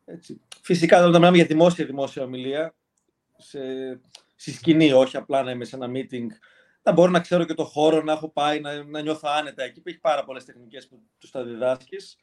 Έτσι. 0.05 0.41
Φυσικά, 0.63 0.99
όταν 0.99 1.11
μιλάμε 1.11 1.37
για 1.37 1.47
δημόσια 1.47 1.87
δημόσια 1.87 2.23
ομιλία, 2.23 2.75
σε, 3.37 3.61
στη 4.37 4.53
σκηνή, 4.53 4.93
όχι 4.93 5.17
απλά 5.17 5.43
να 5.43 5.51
είμαι 5.51 5.65
σε 5.65 5.77
ένα 5.77 5.91
meeting, 5.91 6.27
να 6.83 6.93
μπορώ 6.93 7.11
να 7.11 7.21
ξέρω 7.21 7.45
και 7.45 7.55
το 7.55 7.65
χώρο, 7.65 8.03
να 8.03 8.13
έχω 8.13 8.29
πάει, 8.29 8.61
να, 8.61 8.85
να 8.85 9.01
νιώθω 9.01 9.29
άνετα 9.39 9.63
εκεί. 9.63 9.83
Έχει 9.85 9.99
πάρα 9.99 10.25
πολλές 10.25 10.45
τεχνικές 10.45 10.89
που 10.89 11.03
τους 11.19 11.31
τα 11.31 11.45
διδάσκεις. 11.45 12.17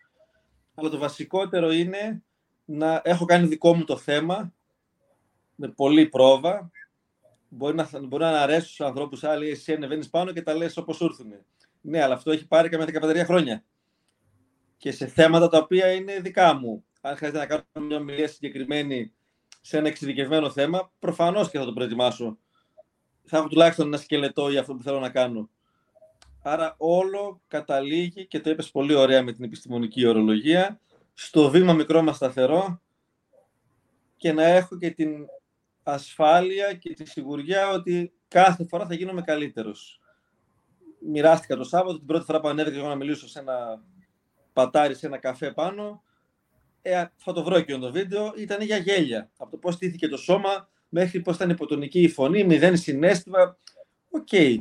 Αλλά 0.75 0.89
το 0.89 0.97
βασικότερο 0.97 1.71
είναι 1.71 2.23
να 2.65 3.01
έχω 3.03 3.25
κάνει 3.25 3.47
δικό 3.47 3.75
μου 3.75 3.83
το 3.83 3.97
θέμα 3.97 4.54
με 5.55 5.67
πολλή 5.67 6.05
πρόβα 6.05 6.71
μπορεί 7.49 7.75
να, 7.75 7.89
μπορεί 8.01 8.23
να 8.23 8.41
αρέσει 8.41 8.65
στους 8.65 8.81
ανθρώπους 8.81 9.23
άλλοι, 9.23 9.49
εσύ 9.49 9.73
ανεβαίνεις 9.73 10.09
πάνω 10.09 10.31
και 10.31 10.41
τα 10.41 10.55
λες 10.55 10.77
όπως 10.77 10.99
ήρθουν. 10.99 11.33
Ναι, 11.81 12.01
αλλά 12.01 12.13
αυτό 12.13 12.31
έχει 12.31 12.47
πάρει 12.47 12.69
και 12.69 12.77
με 12.77 12.85
15 12.85 13.23
χρόνια. 13.25 13.63
Και 14.77 14.91
σε 14.91 15.07
θέματα 15.07 15.47
τα 15.47 15.57
οποία 15.57 15.91
είναι 15.91 16.19
δικά 16.19 16.53
μου. 16.53 16.85
Αν 17.01 17.15
χρειάζεται 17.15 17.39
να 17.39 17.45
κάνω 17.45 17.87
μια 17.87 17.97
ομιλία 17.97 18.27
συγκεκριμένη 18.27 19.13
σε 19.61 19.77
ένα 19.77 19.87
εξειδικευμένο 19.87 20.49
θέμα, 20.49 20.91
προφανώς 20.99 21.49
και 21.49 21.57
θα 21.57 21.65
το 21.65 21.73
προετοιμάσω. 21.73 22.37
Θα 23.23 23.37
έχω 23.37 23.47
τουλάχιστον 23.47 23.87
ένα 23.87 23.97
σκελετό 23.97 24.49
για 24.49 24.59
αυτό 24.59 24.73
που 24.75 24.83
θέλω 24.83 24.99
να 24.99 25.09
κάνω. 25.09 25.49
Άρα 26.43 26.75
όλο 26.77 27.41
καταλήγει, 27.47 28.27
και 28.27 28.39
το 28.39 28.49
είπες 28.49 28.71
πολύ 28.71 28.93
ωραία 28.93 29.23
με 29.23 29.31
την 29.31 29.43
επιστημονική 29.43 30.05
ορολογία, 30.05 30.79
στο 31.13 31.49
βήμα 31.49 31.73
μικρό 31.73 32.01
μας 32.01 32.15
σταθερό 32.15 32.81
και 34.17 34.33
να 34.33 34.43
έχω 34.43 34.77
και 34.77 34.91
την 34.91 35.25
ασφάλεια 35.87 36.73
και 36.73 36.93
τη 36.93 37.09
σιγουριά 37.09 37.69
ότι 37.69 38.13
κάθε 38.27 38.65
φορά 38.65 38.85
θα 38.85 38.93
γίνομαι 38.93 39.21
καλύτερος. 39.21 39.99
Μοιράστηκα 40.99 41.55
το 41.55 41.63
Σάββατο, 41.63 41.97
την 41.97 42.07
πρώτη 42.07 42.25
φορά 42.25 42.39
που 42.39 42.47
ανέβηκα 42.47 42.77
εγώ 42.77 42.87
να 42.87 42.95
μιλήσω 42.95 43.27
σε 43.27 43.39
ένα 43.39 43.83
πατάρι, 44.53 44.95
σε 44.95 45.05
ένα 45.05 45.17
καφέ 45.17 45.51
πάνω, 45.51 46.03
ε, 46.81 47.05
θα 47.15 47.33
το 47.33 47.43
βρω 47.43 47.61
και 47.61 47.77
το 47.77 47.91
βίντεο, 47.91 48.33
ήταν 48.37 48.61
για 48.61 48.77
γέλια. 48.77 49.31
Από 49.37 49.51
το 49.51 49.57
πώς 49.57 49.73
στήθηκε 49.73 50.07
το 50.07 50.17
σώμα, 50.17 50.69
μέχρι 50.89 51.21
πώς 51.21 51.35
ήταν 51.35 51.49
υποτονική 51.49 52.01
η 52.01 52.09
φωνή, 52.09 52.43
μηδέν 52.43 52.77
συναίσθημα. 52.77 53.57
OK. 54.09 54.27
Okay. 54.31 54.57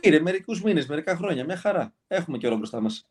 Πήρε 0.00 0.20
μερικούς 0.20 0.62
μήνες, 0.62 0.86
μερικά 0.86 1.16
χρόνια, 1.16 1.44
μια 1.44 1.56
χαρά. 1.56 1.94
Έχουμε 2.06 2.38
καιρό 2.38 2.56
μπροστά 2.56 2.80
μας. 2.80 3.08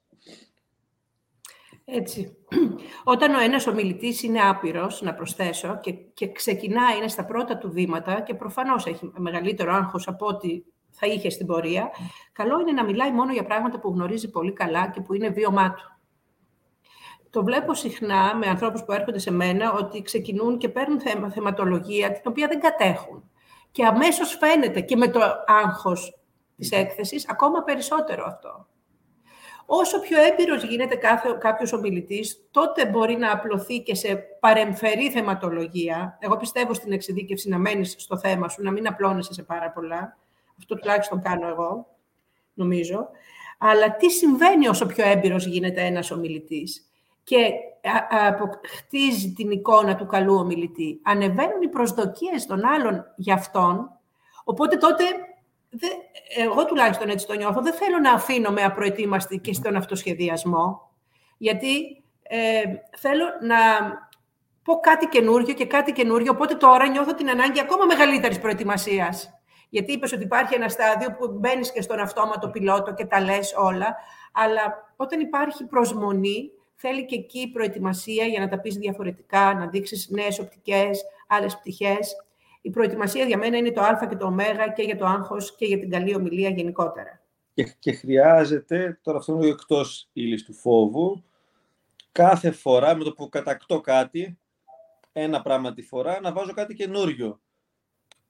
Έτσι. 1.89 2.37
Όταν 3.13 3.35
ο 3.35 3.39
ένας 3.39 3.67
ομιλητής 3.67 4.23
είναι 4.23 4.39
άπειρος, 4.41 5.01
να 5.01 5.13
προσθέσω, 5.13 5.79
και, 5.81 5.91
και 5.91 6.31
ξεκινάει, 6.31 6.97
είναι 6.97 7.07
στα 7.07 7.25
πρώτα 7.25 7.57
του 7.57 7.71
βήματα 7.71 8.21
και 8.21 8.33
προφανώς 8.33 8.85
έχει 8.85 9.11
μεγαλύτερο 9.17 9.73
άγχος 9.73 10.07
από 10.07 10.25
ό,τι 10.25 10.63
θα 10.89 11.07
είχε 11.07 11.29
στην 11.29 11.45
πορεία, 11.45 11.89
καλό 12.31 12.59
είναι 12.59 12.71
να 12.71 12.83
μιλάει 12.83 13.11
μόνο 13.11 13.33
για 13.33 13.43
πράγματα 13.43 13.79
που 13.79 13.89
γνωρίζει 13.89 14.29
πολύ 14.29 14.53
καλά 14.53 14.89
και 14.89 15.01
που 15.01 15.13
είναι 15.13 15.29
βίωμά 15.29 15.73
του. 15.73 15.97
το 17.29 17.43
βλέπω 17.43 17.73
συχνά 17.73 18.35
με 18.35 18.47
ανθρώπους 18.47 18.83
που 18.83 18.91
έρχονται 18.91 19.19
σε 19.19 19.31
μένα 19.31 19.73
ότι 19.73 20.01
ξεκινούν 20.01 20.57
και 20.57 20.69
παίρνουν 20.69 20.99
θέμα, 20.99 21.29
θεματολογία 21.29 22.11
την 22.11 22.21
οποία 22.25 22.47
δεν 22.47 22.59
κατέχουν. 22.59 23.29
Και 23.71 23.85
αμέσως 23.85 24.37
φαίνεται 24.39 24.81
και 24.81 24.95
με 24.95 25.07
το 25.07 25.19
άγχος 25.45 26.19
της 26.55 26.71
έκθεσης 26.71 27.29
ακόμα 27.29 27.63
περισσότερο 27.63 28.25
αυτό. 28.25 28.67
Όσο 29.69 29.99
πιο 29.99 30.21
έμπειρος 30.21 30.63
γίνεται 30.63 30.95
κάθε, 30.95 31.37
κάποιος 31.39 31.73
ομιλητής, 31.73 32.47
τότε 32.51 32.85
μπορεί 32.85 33.15
να 33.15 33.31
απλωθεί 33.31 33.79
και 33.79 33.95
σε 33.95 34.15
παρεμφερή 34.39 35.09
θεματολογία. 35.09 36.17
Εγώ 36.21 36.37
πιστεύω 36.37 36.73
στην 36.73 36.91
εξειδίκευση 36.91 37.49
να 37.49 37.57
μένεις 37.57 37.95
στο 37.97 38.17
θέμα 38.17 38.49
σου, 38.49 38.63
να 38.63 38.71
μην 38.71 38.87
απλώνεσαι 38.87 39.33
σε 39.33 39.43
πάρα 39.43 39.71
πολλά. 39.71 40.17
Αυτό 40.59 40.75
τουλάχιστον 40.75 41.21
κάνω 41.21 41.47
εγώ, 41.47 41.87
νομίζω. 42.53 43.09
Αλλά 43.57 43.95
τι 43.95 44.09
συμβαίνει 44.09 44.67
όσο 44.67 44.85
πιο 44.85 45.07
έμπειρος 45.07 45.45
γίνεται 45.45 45.81
ένας 45.81 46.11
ομιλητής 46.11 46.89
και 47.23 47.49
αποκτήσει 48.27 49.33
την 49.33 49.51
εικόνα 49.51 49.95
του 49.95 50.05
καλού 50.05 50.35
ομιλητή. 50.35 50.99
Ανεβαίνουν 51.03 51.61
οι 51.61 51.67
προσδοκίες 51.67 52.45
των 52.45 52.65
άλλων 52.65 53.05
για 53.15 53.33
αυτόν, 53.33 53.89
οπότε 54.43 54.77
τότε 54.77 55.03
Δε, 55.79 55.87
εγώ 56.43 56.65
τουλάχιστον 56.65 57.09
έτσι 57.09 57.27
το 57.27 57.33
νιώθω, 57.33 57.61
δεν 57.61 57.73
θέλω 57.73 57.99
να 57.99 58.11
αφήνω 58.11 58.49
με 58.49 58.63
απροετοίμαστη 58.63 59.39
και 59.39 59.53
στον 59.53 59.75
αυτοσχεδιασμό, 59.75 60.91
γιατί 61.37 62.03
ε, 62.21 62.63
θέλω 62.97 63.25
να 63.41 63.57
πω 64.63 64.79
κάτι 64.79 65.05
καινούριο 65.07 65.53
και 65.53 65.65
κάτι 65.65 65.91
καινούριο, 65.91 66.31
οπότε 66.31 66.55
τώρα 66.55 66.87
νιώθω 66.87 67.13
την 67.13 67.29
ανάγκη 67.29 67.59
ακόμα 67.59 67.85
μεγαλύτερης 67.85 68.39
προετοιμασίας. 68.39 69.31
Γιατί 69.69 69.91
είπες 69.91 70.11
ότι 70.13 70.23
υπάρχει 70.23 70.55
ένα 70.55 70.69
στάδιο 70.69 71.11
που 71.11 71.27
μπαίνεις 71.27 71.71
και 71.71 71.81
στον 71.81 71.99
αυτόματο 71.99 72.49
πιλότο 72.49 72.93
και 72.93 73.05
τα 73.05 73.21
λες 73.21 73.53
όλα, 73.57 73.95
αλλά 74.33 74.93
όταν 74.95 75.19
υπάρχει 75.19 75.65
προσμονή, 75.65 76.51
θέλει 76.75 77.05
και 77.05 77.15
εκεί 77.15 77.49
προετοιμασία 77.51 78.25
για 78.25 78.39
να 78.39 78.47
τα 78.47 78.59
πεις 78.59 78.75
διαφορετικά, 78.75 79.53
να 79.53 79.67
δείξεις 79.67 80.09
νέες 80.09 80.39
οπτικές, 80.39 81.03
άλλες 81.27 81.57
πτυχές 81.57 82.15
η 82.61 82.69
προετοιμασία 82.69 83.25
για 83.25 83.37
μένα 83.37 83.57
είναι 83.57 83.71
το 83.71 83.81
α 83.81 84.07
και 84.09 84.15
το 84.15 84.25
ω 84.27 84.71
και 84.75 84.81
για 84.81 84.97
το 84.97 85.05
άγχος 85.05 85.55
και 85.55 85.65
για 85.65 85.79
την 85.79 85.89
καλή 85.89 86.15
ομιλία 86.15 86.49
γενικότερα. 86.49 87.21
Και, 87.53 87.75
και 87.79 87.91
χρειάζεται, 87.91 88.99
τώρα 89.01 89.17
αυτό 89.17 89.33
είναι 89.33 89.47
εκτός 89.47 90.09
ύλης 90.13 90.43
του 90.43 90.53
φόβου, 90.53 91.23
κάθε 92.11 92.51
φορά 92.51 92.95
με 92.95 93.03
το 93.03 93.13
που 93.13 93.29
κατακτώ 93.29 93.81
κάτι, 93.81 94.39
ένα 95.11 95.41
πράγμα 95.41 95.73
τη 95.73 95.81
φορά, 95.81 96.19
να 96.19 96.31
βάζω 96.31 96.53
κάτι 96.53 96.73
καινούριο. 96.73 97.41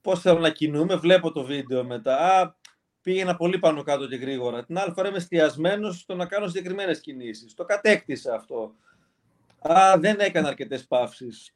Πώς 0.00 0.20
θέλω 0.20 0.38
να 0.38 0.50
κινούμε, 0.50 0.96
βλέπω 0.96 1.32
το 1.32 1.44
βίντεο 1.44 1.84
μετά. 1.84 2.16
Α, 2.18 2.54
πήγαινα 3.02 3.36
πολύ 3.36 3.58
πάνω 3.58 3.82
κάτω 3.82 4.06
και 4.06 4.16
γρήγορα. 4.16 4.64
Την 4.64 4.78
άλλη 4.78 4.92
φορά 4.92 5.08
είμαι 5.08 5.16
εστιασμένος 5.16 5.98
στο 5.98 6.14
να 6.14 6.26
κάνω 6.26 6.46
συγκεκριμένες 6.46 7.00
κινήσεις. 7.00 7.54
Το 7.54 7.64
κατέκτησα 7.64 8.34
αυτό. 8.34 8.74
Α, 9.58 9.98
δεν 9.98 10.16
έκανα 10.20 10.48
αρκετές 10.48 10.86
παύσεις. 10.86 11.54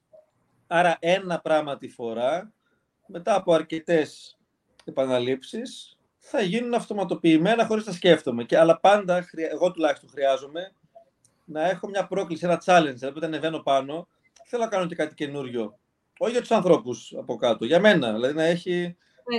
Άρα 0.66 0.96
ένα 1.00 1.40
πράγμα 1.40 1.76
τη 1.76 1.88
φορά 1.88 2.52
μετά 3.06 3.34
από 3.34 3.52
αρκετές 3.52 4.38
επαναλήψεις, 4.84 5.96
θα 6.18 6.40
γίνουν 6.40 6.74
αυτοματοποιημένα 6.74 7.66
χωρίς 7.66 7.86
να 7.86 7.92
σκέφτομαι. 7.92 8.44
Και, 8.44 8.58
αλλά 8.58 8.80
πάντα, 8.80 9.26
εγώ 9.50 9.70
τουλάχιστον 9.70 10.08
χρειάζομαι, 10.08 10.72
να 11.44 11.68
έχω 11.68 11.88
μια 11.88 12.06
πρόκληση, 12.06 12.44
ένα 12.44 12.62
challenge. 12.64 12.94
Δηλαδή, 12.94 13.16
όταν 13.16 13.24
ανεβαίνω 13.24 13.58
πάνω, 13.58 14.08
θέλω 14.44 14.62
να 14.62 14.68
κάνω 14.68 14.86
και 14.86 14.94
κάτι 14.94 15.14
καινούριο. 15.14 15.78
Όχι 16.18 16.32
για 16.32 16.40
τους 16.40 16.50
ανθρώπους 16.50 17.14
από 17.18 17.36
κάτω, 17.36 17.64
για 17.64 17.80
μένα. 17.80 18.12
Δηλαδή, 18.12 18.34
να 18.34 18.42
έχει... 18.42 18.96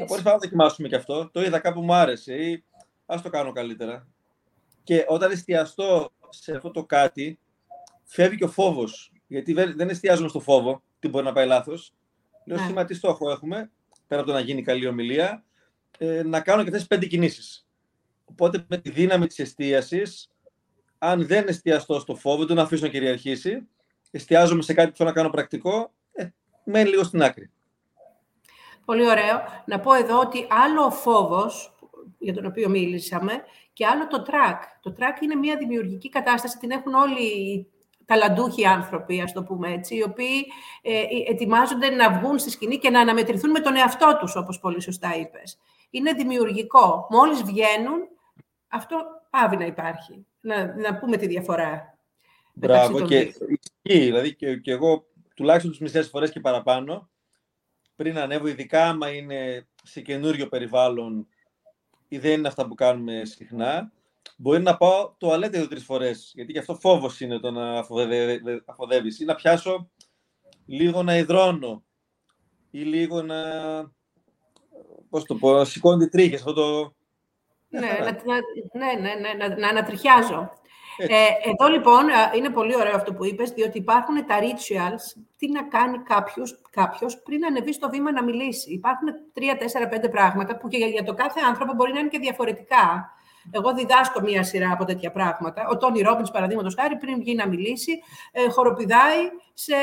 Μπορείς 0.08 0.24
να 0.24 0.38
δοκιμάσουμε 0.38 0.88
και 0.88 0.96
αυτό. 0.96 1.30
Το 1.32 1.44
είδα 1.44 1.60
κάπου 1.60 1.82
μου 1.82 1.94
άρεσε 1.94 2.36
ή 2.36 2.64
ας 3.06 3.22
το 3.22 3.30
κάνω 3.30 3.52
καλύτερα. 3.52 4.08
Και 4.84 5.06
όταν 5.08 5.32
εστιαστώ 5.32 6.12
σε 6.30 6.56
αυτό 6.56 6.72
το 6.72 6.86
κάτι, 6.86 7.40
φεύγει 8.04 8.38
και 8.38 8.44
ο 8.44 8.50
φόβος. 8.50 9.12
Γιατί 9.28 9.54
δεν 9.54 9.90
εστιάζουμε 9.90 10.30
στο 10.30 10.40
φόβο, 10.40 10.82
τι 11.00 11.08
μπορεί 11.08 11.26
να 11.26 11.34
πάει 11.34 11.48
λάθος. 11.48 11.94
Λέω 12.46 12.58
ναι. 12.58 12.64
σχήμα 12.64 12.86
τι 12.86 12.94
στόχο 12.94 13.32
έχουμε, 13.32 13.72
πέρα 14.08 14.22
από 14.22 14.30
το 14.30 14.36
να 14.36 14.44
γίνει 14.44 14.62
καλή 14.62 14.88
ομιλία, 14.88 15.44
ε, 15.98 16.24
να 16.24 16.42
κάνω 16.42 16.62
και 16.62 16.68
αυτές 16.68 16.82
τι 16.82 16.88
πέντε 16.88 17.06
κινήσεις. 17.06 17.68
Οπότε 18.26 18.66
με 18.68 18.78
τη 18.78 18.90
δύναμη 18.90 19.28
της 19.28 19.40
εστίασης, 19.40 20.30
αν 20.98 21.28
δεν 21.28 21.48
εστιαστώ 21.48 22.00
στο 22.00 22.16
φόβο, 22.16 22.46
δεν 22.46 22.60
αφήσω 22.60 22.86
να 22.86 22.92
κυριαρχήσει, 22.92 23.68
εστιάζομαι 24.12 24.62
σε 24.62 24.74
κάτι 24.74 24.90
που 24.90 24.96
θέλω 24.96 25.10
να 25.10 25.16
κάνω 25.16 25.30
πρακτικό, 25.30 25.94
ε, 26.12 26.28
μένει 26.64 26.90
λίγο 26.90 27.04
στην 27.04 27.24
άκρη. 27.24 27.52
Πολύ 28.86 29.06
ωραίο. 29.10 29.44
Να 29.66 29.80
πω 29.80 29.94
εδώ 29.94 30.20
ότι 30.20 30.48
άλλο 30.50 30.84
ο 30.84 30.92
φόβος, 30.92 31.76
για 32.18 32.34
τον 32.34 32.46
οποίο 32.46 32.70
μίλησαμε, 32.70 33.34
και 33.74 33.86
άλλο 33.86 34.08
το 34.08 34.26
track. 34.28 34.58
Το 34.82 34.96
track 35.00 35.22
είναι 35.22 35.36
μια 35.36 35.58
δημιουργική 35.58 36.10
κατάσταση, 36.10 36.58
την 36.58 36.72
έχουν 36.72 36.94
όλοι 36.94 37.68
ταλαντούχοι 38.06 38.66
άνθρωποι, 38.66 39.22
ας 39.22 39.34
το 39.34 39.44
πούμε 39.44 39.74
έτσι, 39.74 39.96
οι 39.96 40.04
οποίοι 40.04 40.46
ε, 40.82 41.00
ε, 41.00 41.06
ετοιμάζονται 41.28 41.90
να 41.90 42.20
βγουν 42.20 42.40
στη 42.40 42.50
σκηνή 42.50 42.78
και 42.78 42.90
να 42.90 43.00
αναμετρηθούν 43.00 43.52
με 43.52 43.60
τον 43.60 43.76
εαυτό 43.76 44.18
τους, 44.20 44.36
όπως 44.36 44.60
πολύ 44.60 44.82
σωστά 44.82 45.16
είπες. 45.16 45.58
Είναι 45.90 46.14
δημιουργικό. 46.14 47.08
Μόλις 47.10 47.44
βγαίνουν, 47.44 48.00
αυτό 48.68 48.98
πάβει 49.30 49.58
να 49.58 49.66
υπάρχει. 49.66 50.26
Να, 50.40 50.76
να 50.76 50.96
πούμε 50.96 51.18
τη 51.18 51.28
διαφορά. 51.28 51.98
Μπράβο. 52.54 53.02
Και 53.02 53.18
ισχύει. 53.18 54.04
Δηλαδή 54.06 54.36
και, 54.36 54.58
και 54.58 54.72
εγώ 54.72 55.06
τουλάχιστον 55.36 55.72
τις 55.72 55.80
μισές 55.80 56.10
φορές 56.10 56.32
και 56.32 56.40
παραπάνω, 56.40 57.10
πριν 57.96 58.18
ανέβω, 58.18 58.48
ειδικά 58.48 58.88
άμα 58.88 59.10
είναι 59.10 59.68
σε 59.84 60.02
καινούριο 60.02 60.48
περιβάλλον 60.48 61.28
ή 62.08 62.18
δεν 62.18 62.32
είναι 62.32 62.48
αυτά 62.48 62.68
που 62.68 62.76
κάνουμε 62.76 63.22
συχνά, 63.26 63.92
Μπορεί 64.38 64.62
να 64.62 64.78
πάω 64.78 65.14
το 65.18 65.32
αλέτε 65.32 65.68
τρει 65.68 65.80
φορές. 65.80 66.32
Γιατί 66.36 66.54
και 66.54 66.60
αυτό 66.60 66.76
φόβος 66.76 67.20
είναι 67.20 67.40
το 67.40 67.52
να 67.52 67.86
αφοδεύεις. 68.66 69.20
Ή 69.20 69.26
να 69.26 69.36
πιάσω 69.36 69.90
λίγο 70.66 71.04
να 71.04 71.18
υδρώνω. 71.18 71.84
Ή 72.72 72.80
λίγο 72.80 73.22
να. 73.22 73.42
Πώς 75.10 75.26
το 75.26 75.36
πω, 75.36 75.54
να 75.54 75.66
σηκώνει 75.66 76.08
τρίχες. 76.08 76.40
Αυτό 76.40 76.54
το. 76.54 76.96
Ναι, 77.70 77.80
να, 77.80 78.12
ναι, 78.74 79.02
ναι, 79.02 79.14
ναι, 79.14 79.34
να, 79.34 79.58
να 79.58 79.68
ανατριχιάζω. 79.68 80.52
Ε, 80.98 81.50
εδώ 81.50 81.68
λοιπόν 81.68 82.06
είναι 82.36 82.50
πολύ 82.50 82.76
ωραίο 82.76 82.96
αυτό 82.96 83.14
που 83.14 83.26
είπες, 83.26 83.50
διότι 83.50 83.78
υπάρχουν 83.78 84.26
τα 84.26 84.40
rituals, 84.40 85.22
τι 85.38 85.52
να 85.52 85.64
κάνει 85.64 85.98
κάποιος, 85.98 86.62
κάποιος 86.70 87.22
πριν 87.22 87.46
ανεβεί 87.46 87.74
στο 87.74 87.90
βήμα 87.90 88.12
να 88.12 88.24
μιλήσει. 88.24 88.74
Υπάρχουν 88.74 89.08
τρία, 89.34 89.58
τέσσερα, 89.58 89.88
πέντε 89.88 90.10
πράγματα 90.10 90.58
που 90.58 90.68
και 90.68 90.78
για 90.78 91.04
το 91.04 91.14
κάθε 91.14 91.40
άνθρωπο 91.48 91.74
μπορεί 91.74 91.94
να 91.94 92.00
είναι 92.00 92.10
και 92.10 92.20
διαφορετικά. 92.20 93.14
Εγώ 93.52 93.74
διδάσκω 93.74 94.22
μία 94.22 94.44
σειρά 94.44 94.72
από 94.72 94.86
τέτοια 94.86 95.12
πράγματα. 95.12 95.68
Ο 95.72 95.78
Τόνι 95.78 96.02
Ρόμπινς, 96.02 96.32
παραδείγματος 96.32 96.76
χάρη, 96.80 96.96
πριν 96.96 97.20
βγει 97.20 97.36
να 97.36 97.48
μιλήσει, 97.48 97.92
ε, 98.32 98.50
χοροπηδάει 98.50 99.20
σε 99.54 99.74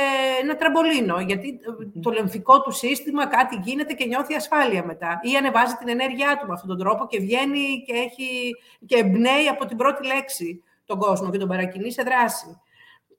ένα 0.42 0.56
τραμπολίνο. 0.56 1.20
Γιατί 1.20 1.48
ε, 1.48 2.00
το 2.00 2.10
λεμφικό 2.10 2.60
του 2.60 2.70
σύστημα 2.70 3.26
κάτι 3.26 3.60
γίνεται 3.64 3.92
και 3.92 4.06
νιώθει 4.06 4.34
ασφάλεια 4.34 4.84
μετά. 4.84 5.20
Ή 5.22 5.36
ανεβάζει 5.36 5.74
την 5.74 5.88
ενέργειά 5.88 6.38
του 6.40 6.46
με 6.46 6.52
αυτόν 6.52 6.68
τον 6.68 6.78
τρόπο 6.78 7.06
και 7.06 7.18
βγαίνει 7.18 7.82
και, 7.86 7.92
έχει, 7.92 8.56
και 8.86 8.96
εμπνέει 8.96 9.48
από 9.48 9.66
την 9.66 9.76
πρώτη 9.76 10.06
λέξη 10.06 10.62
τον 10.84 10.98
κόσμο 10.98 11.30
και 11.30 11.38
τον 11.38 11.48
παρακινεί 11.48 11.92
σε 11.92 12.02
δράση. 12.02 12.60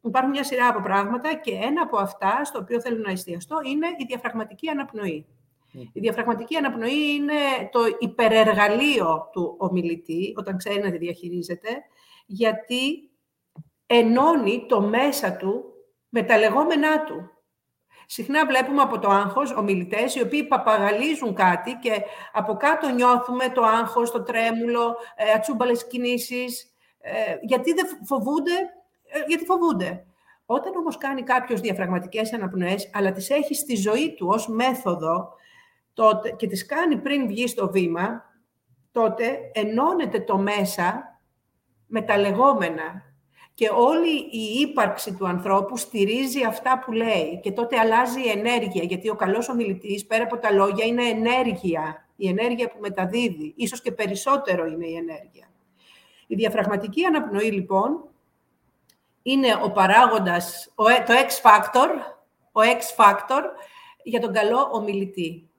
Υπάρχουν 0.04 0.32
μια 0.32 0.43
σειρά 0.43 0.67
από 0.67 0.82
πράγματα 0.82 1.36
και 1.36 1.51
ένα 1.51 1.82
από 1.82 1.97
αυτά, 1.97 2.41
στο 2.43 2.60
οποίο 2.60 2.82
θέλω 2.82 2.97
να 2.97 3.12
εστιαστώ, 3.12 3.56
είναι 3.65 3.88
η 3.88 4.06
διαφραγματική 4.08 4.69
αναπνοή. 4.69 5.25
Η 5.72 6.00
διαφραγματική 6.00 6.56
αναπνοή 6.56 7.14
είναι 7.16 7.70
το 7.72 7.80
υπερεργαλείο 8.00 9.30
του 9.32 9.56
ομιλητή, 9.58 10.34
όταν 10.38 10.58
ξέρει 10.58 10.82
να 10.82 10.92
τη 10.92 10.98
διαχειρίζεται, 10.98 11.70
γιατί 12.26 13.10
ενώνει 13.86 14.66
το 14.68 14.82
μέσα 14.82 15.32
του 15.36 15.64
με 16.10 16.24
τα 16.24 16.38
λεγόμενά 16.38 17.04
του. 17.04 17.30
Συχνά 18.06 18.46
βλέπουμε 18.46 18.82
από 18.82 19.00
το 19.00 19.10
άγχος 19.10 19.52
ομιλητές 19.52 20.16
οι 20.16 20.22
οποίοι 20.22 20.44
παπαγαλίζουν 20.44 21.34
κάτι 21.34 21.78
και 21.82 22.02
από 22.32 22.54
κάτω 22.54 22.90
νιώθουμε 22.90 23.50
το 23.50 23.62
άγχος, 23.64 24.12
το 24.12 24.24
τρέμουλο, 24.24 24.96
ε, 25.16 25.32
ατσούμπαλες 25.32 25.88
κινήσεις, 25.88 26.74
ε, 27.00 27.36
γιατί 27.42 27.74
δεν 27.74 27.86
φοβούνται, 28.04 28.52
ε, 29.12 29.24
γιατί 29.28 29.46
φοβούνται. 29.46 30.06
Όταν 30.46 30.76
όμως 30.76 30.98
κάνει 30.98 31.24
κάποιος 31.24 31.62
διαφραγματικές 31.62 32.34
αναπνοές, 32.34 32.90
αλλά 32.94 33.12
τις 33.12 33.30
έχει 33.30 33.56
στη 33.56 33.76
ζωή 33.76 34.14
του 34.14 34.28
ως 34.30 34.48
μέθοδο, 34.48 35.34
τότε, 35.93 36.32
και 36.32 36.47
τις 36.47 36.65
κάνει 36.65 36.97
πριν 36.97 37.27
βγει 37.27 37.47
στο 37.47 37.71
βήμα, 37.71 38.23
τότε 38.91 39.51
ενώνεται 39.54 40.19
το 40.19 40.38
μέσα 40.38 41.19
με 41.88 42.01
τα 42.01 42.17
λεγόμενα. 42.17 43.10
Και 43.54 43.69
όλη 43.73 44.17
η 44.17 44.60
ύπαρξη 44.60 45.13
του 45.15 45.27
ανθρώπου 45.27 45.77
στηρίζει 45.77 46.43
αυτά 46.43 46.80
που 46.80 46.91
λέει. 46.91 47.39
Και 47.43 47.51
τότε 47.51 47.80
αλλάζει 47.80 48.21
η 48.21 48.30
ενέργεια, 48.30 48.84
γιατί 48.84 49.10
ο 49.10 49.15
καλός 49.15 49.49
ομιλητής, 49.49 50.06
πέρα 50.06 50.23
από 50.23 50.38
τα 50.38 50.51
λόγια, 50.51 50.86
είναι 50.86 51.04
ενέργεια. 51.04 52.10
Η 52.15 52.27
ενέργεια 52.27 52.67
που 52.67 52.77
μεταδίδει. 52.80 53.54
Ίσως 53.58 53.82
και 53.82 53.91
περισσότερο 53.91 54.65
είναι 54.65 54.88
η 54.88 54.95
ενέργεια. 54.95 55.51
Η 56.27 56.36
διαφραγματική 56.36 57.06
αναπνοή, 57.06 57.51
λοιπόν, 57.51 58.10
είναι 59.21 59.47
ο 59.63 59.71
παράγοντας, 59.71 60.73
το 60.75 61.13
X-factor, 61.27 61.89
ο 62.51 62.62
X-factor 62.62 63.41
για 64.04 64.19
τον 64.19 64.34
καλό 64.34 64.69
ομιλητή 64.71 65.51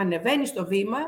ανεβαίνει 0.00 0.46
στο 0.46 0.66
βήμα 0.66 0.98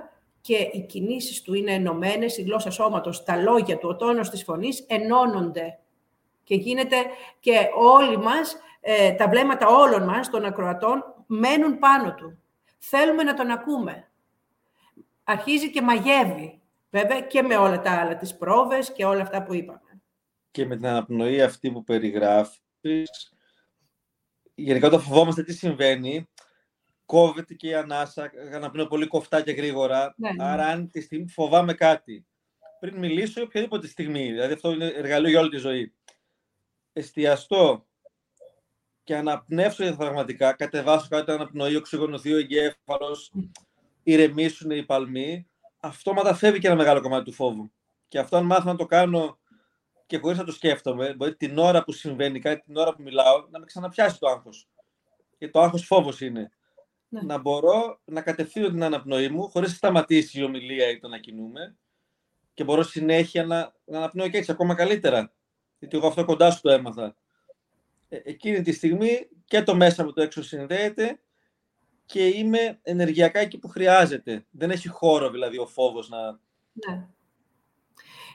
και 0.40 0.56
οι 0.72 0.86
κινήσεις 0.88 1.42
του 1.42 1.54
είναι 1.54 1.72
ενωμένες, 1.72 2.38
η 2.38 2.42
γλώσσα 2.42 2.70
σώματος, 2.70 3.24
τα 3.24 3.36
λόγια 3.36 3.78
του, 3.78 3.88
ο 3.88 3.96
τόνος 3.96 4.30
της 4.30 4.44
φωνής 4.44 4.84
ενώνονται 4.88 5.78
Και 6.44 6.54
γίνεται 6.54 6.96
και 7.40 7.68
όλοι 7.76 8.18
μας, 8.18 8.56
ε, 8.80 9.12
τα 9.12 9.28
βλέμματα 9.28 9.66
όλων 9.66 10.02
μας, 10.04 10.30
των 10.30 10.44
ακροατών, 10.44 11.04
μένουν 11.26 11.78
πάνω 11.78 12.14
του. 12.14 12.38
Θέλουμε 12.78 13.22
να 13.22 13.34
τον 13.34 13.50
ακούμε. 13.50 14.10
Αρχίζει 15.24 15.70
και 15.70 15.82
μαγεύει, 15.82 16.60
βέβαια, 16.90 17.20
και 17.20 17.42
με 17.42 17.56
όλα 17.56 17.80
τα 17.80 17.90
άλλα, 17.90 18.16
τις 18.16 18.36
πρόβες 18.36 18.92
και 18.92 19.04
όλα 19.04 19.22
αυτά 19.22 19.42
που 19.42 19.54
είπαμε. 19.54 20.00
Και 20.50 20.66
με 20.66 20.76
την 20.76 20.86
αναπνοή 20.86 21.42
αυτή 21.42 21.72
που 21.72 21.84
περιγράφεις, 21.84 23.34
γενικά 24.54 24.86
όταν 24.86 25.00
φοβόμαστε 25.00 25.42
τι 25.42 25.52
συμβαίνει, 25.52 26.28
κόβεται 27.06 27.54
και 27.54 27.68
η 27.68 27.74
ανάσα, 27.74 28.30
αναπνέω 28.52 28.86
πολύ 28.86 29.06
κοφτά 29.06 29.42
και 29.42 29.52
γρήγορα. 29.52 30.14
Ναι, 30.16 30.32
ναι. 30.32 30.44
Άρα, 30.44 30.66
αν 30.66 30.90
τη 30.90 31.00
στιγμή 31.00 31.28
φοβάμαι 31.28 31.74
κάτι, 31.74 32.26
πριν 32.80 32.98
μιλήσω 32.98 33.40
ή 33.40 33.44
οποιαδήποτε 33.44 33.86
στιγμή, 33.86 34.30
δηλαδή 34.30 34.52
αυτό 34.52 34.72
είναι 34.72 34.86
εργαλείο 34.86 35.30
για 35.30 35.40
όλη 35.40 35.50
τη 35.50 35.56
ζωή, 35.56 35.94
εστιαστώ 36.92 37.86
και 39.04 39.16
αναπνεύσω 39.16 39.84
διαθραγματικά, 39.84 40.52
κατεβάσω 40.52 41.06
κάτι 41.10 41.30
αναπνοή, 41.30 41.76
οξυγονωθεί 41.76 42.32
ο 42.32 42.36
εγκέφαλος, 42.36 43.32
ηρεμήσουν 44.02 44.70
οι 44.70 44.84
παλμοί, 44.84 45.46
αυτόματα 45.80 46.34
φεύγει 46.34 46.60
και 46.60 46.66
ένα 46.66 46.76
μεγάλο 46.76 47.00
κομμάτι 47.00 47.24
του 47.24 47.32
φόβου. 47.32 47.72
Και 48.08 48.18
αυτό 48.18 48.36
αν 48.36 48.44
μάθω 48.44 48.70
να 48.70 48.76
το 48.76 48.86
κάνω 48.86 49.38
και 50.06 50.18
χωρίς 50.18 50.38
να 50.38 50.44
το 50.44 50.52
σκέφτομαι, 50.52 51.14
μπορεί 51.14 51.36
την 51.36 51.58
ώρα 51.58 51.84
που 51.84 51.92
συμβαίνει 51.92 52.40
κάτι, 52.40 52.62
την 52.62 52.76
ώρα 52.76 52.94
που 52.94 53.02
μιλάω, 53.02 53.46
να 53.50 53.58
με 53.58 53.64
ξαναπιάσει 53.64 54.18
το 54.18 54.28
άγχος. 54.28 54.68
Και 55.38 55.48
το 55.48 55.60
άγχος 55.60 55.84
φόβος 55.86 56.20
είναι. 56.20 56.50
Ναι. 57.12 57.22
Να 57.22 57.38
μπορώ 57.38 58.00
να 58.04 58.22
κατευθύνω 58.22 58.68
την 58.68 58.82
αναπνοή 58.82 59.28
μου 59.28 59.48
χωρίς 59.48 59.68
να 59.68 59.74
σταματήσει 59.74 60.40
η 60.40 60.42
ομιλία 60.42 60.88
ή 60.88 60.98
το 60.98 61.08
να 61.08 61.18
κινούμε 61.18 61.76
και 62.54 62.64
μπορώ 62.64 62.82
συνέχεια 62.82 63.44
να, 63.44 63.74
να 63.84 63.98
αναπνέω 63.98 64.28
και 64.28 64.36
έτσι 64.36 64.50
ακόμα 64.50 64.74
καλύτερα. 64.74 65.32
Γιατί 65.78 65.96
εγώ 65.96 66.06
αυτό 66.06 66.24
κοντά 66.24 66.50
σου 66.50 66.60
το 66.60 66.70
έμαθα. 66.70 67.16
Ε, 68.08 68.20
εκείνη 68.24 68.62
τη 68.62 68.72
στιγμή 68.72 69.28
και 69.44 69.62
το 69.62 69.74
μέσα 69.74 70.04
με 70.04 70.12
το 70.12 70.22
έξω 70.22 70.42
συνδέεται 70.42 71.20
και 72.06 72.26
είμαι 72.26 72.78
ενεργειακά 72.82 73.38
εκεί 73.38 73.58
που 73.58 73.68
χρειάζεται. 73.68 74.46
Δεν 74.50 74.70
έχει 74.70 74.88
χώρο 74.88 75.30
δηλαδή 75.30 75.58
ο 75.58 75.66
φόβος 75.66 76.08
να... 76.08 76.30
Ναι. 76.72 77.06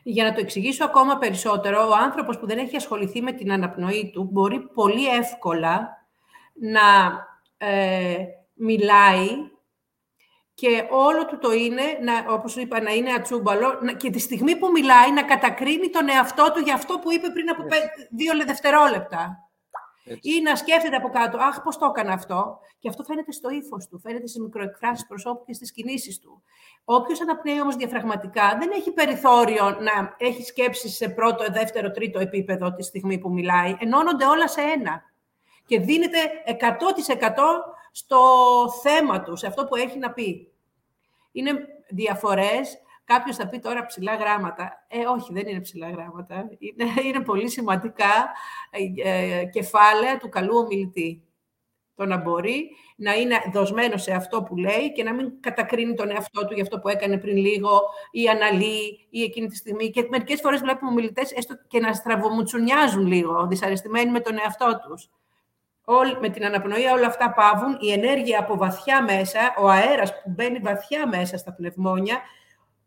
Για 0.04 0.24
να 0.24 0.34
το 0.34 0.40
εξηγήσω 0.40 0.86
ακόμα 0.86 1.18
περισσότερο, 1.18 1.88
ο 1.88 1.94
άνθρωπος 1.94 2.40
που 2.40 2.48
δεν 2.48 2.58
έχει 2.58 2.76
ασχοληθεί 2.76 3.22
με 3.22 3.32
την 3.32 3.52
αναπνοή 3.52 4.10
του 4.14 4.24
μπορεί 4.32 4.60
πολύ 4.60 5.08
εύκολα 5.08 6.08
να 6.54 6.82
ε, 7.58 8.18
μιλάει 8.58 9.50
και 10.54 10.88
όλο 10.90 11.26
του 11.26 11.38
το 11.38 11.52
είναι, 11.52 11.84
να, 12.02 12.34
όπως 12.34 12.56
είπα, 12.56 12.82
να 12.82 12.92
είναι 12.92 13.14
ατσούμπαλο 13.14 13.80
και 13.98 14.10
τη 14.10 14.20
στιγμή 14.20 14.56
που 14.56 14.72
μιλάει 14.72 15.12
να 15.14 15.24
κατακρίνει 15.24 15.90
τον 15.90 16.10
εαυτό 16.10 16.52
του 16.54 16.60
για 16.60 16.74
αυτό 16.74 17.00
που 17.00 17.12
είπε 17.12 17.30
πριν 17.30 17.50
από 17.50 17.64
δύο 18.12 18.46
δευτερόλεπτα. 18.46 19.48
Ή 20.22 20.42
να 20.42 20.56
σκέφτεται 20.56 20.96
από 20.96 21.10
κάτω, 21.10 21.38
Αχ, 21.38 21.62
πώς 21.62 21.78
το 21.78 21.86
έκανα 21.86 22.14
αυτό. 22.14 22.60
Και 22.80 22.90
αυτό 22.90 23.04
φαίνεται 23.04 23.32
στο 23.32 23.50
ύφος 23.50 23.88
του, 23.88 24.00
φαίνεται 24.00 24.28
σε 24.28 24.42
μικροεκφράσεις 24.42 25.08
προσώπου 25.08 25.44
και 25.46 25.54
στις 25.54 25.72
κινήσεις 25.72 26.20
του. 26.20 26.44
Όποιος 26.84 27.22
αναπνέει 27.22 27.62
όμως 27.62 27.76
διαφραγματικά 27.76 28.58
δεν 28.60 28.70
έχει 28.72 28.92
περιθώριο 28.92 29.70
να 29.70 30.16
έχει 30.18 30.44
σκέψεις 30.44 30.96
σε 30.96 31.10
πρώτο, 31.10 31.46
δεύτερο, 31.52 31.92
τρίτο 31.92 32.20
επίπεδο 32.20 32.74
τη 32.74 32.84
στιγμή 32.84 33.18
που 33.18 33.32
μιλάει. 33.32 33.76
Ενώνονται 33.80 34.26
όλα 34.26 34.48
σε 34.48 34.62
ένα. 34.62 35.02
Και 35.66 35.80
δίνεται 35.80 36.18
100% 36.46 36.58
στο 37.98 38.22
θέμα 38.82 39.24
τους, 39.24 39.40
σε 39.40 39.48
αυτό 39.48 39.66
που 39.66 39.76
έχει 39.76 39.98
να 39.98 40.12
πει. 40.12 40.52
Είναι 41.32 41.52
διαφορές 41.90 42.78
Κάποιος 43.08 43.36
θα 43.36 43.48
πει 43.48 43.60
τώρα 43.60 43.86
ψηλά 43.86 44.16
γράμματα. 44.16 44.86
Ε, 44.88 45.06
όχι, 45.06 45.34
δεν 45.34 45.48
είναι 45.48 45.62
ψηλά 45.62 45.90
γράμματα. 45.90 46.50
Είναι, 46.58 46.92
είναι 47.08 47.20
πολύ 47.20 47.50
σημαντικά 47.50 48.32
ε, 49.04 49.46
κεφάλαια 49.46 50.18
του 50.18 50.30
καλού 50.30 50.58
ομιλητή. 50.58 51.24
Το 51.96 52.06
να 52.06 52.18
μπορεί 52.18 52.70
να 52.96 53.14
είναι 53.14 53.36
δοσμένο 53.54 53.98
σε 53.98 54.14
αυτό 54.14 54.44
που 54.44 54.56
λέει 54.56 54.92
και 54.92 55.04
να 55.04 55.14
μην 55.14 55.32
κατακρίνει 55.40 55.94
τον 55.94 56.10
εαυτό 56.12 56.46
του 56.46 56.54
για 56.54 56.64
αυτό 56.64 56.80
που 56.80 56.88
έκανε 56.88 57.18
πριν 57.18 57.38
λίγο 57.38 57.82
ή 58.12 58.28
αναλύει 58.28 59.08
ή 59.10 59.24
εκείνη 59.24 59.48
τη 59.48 59.56
στιγμή. 59.56 59.90
Και 59.90 60.08
μερικές 60.10 60.40
φορές 60.42 60.60
βλέπουμε 60.60 60.92
ομιλητές 60.92 61.32
έστω 61.32 61.56
και 61.68 61.80
να 61.80 61.94
στραβομουτσουνιάζουν 61.94 63.06
λίγο, 63.06 63.48
δυσαρεστημένοι 63.48 64.12
με 64.12 64.20
τον 64.20 64.38
εαυτό 64.38 64.80
τους. 64.88 65.10
Με 66.20 66.30
την 66.30 66.46
αναπνοή 66.46 66.86
όλα 66.86 67.08
αυτά 67.08 67.34
πάβουν, 67.34 67.78
η 67.80 67.92
ενέργεια 67.92 68.40
από 68.40 68.58
βαθιά 68.58 69.04
μέσα, 69.04 69.40
ο 69.60 69.70
αέρας 69.70 70.12
που 70.12 70.30
μπαίνει 70.30 70.60
βαθιά 70.60 71.08
μέσα 71.08 71.38
στα 71.38 71.54
πνευμόνια, 71.54 72.22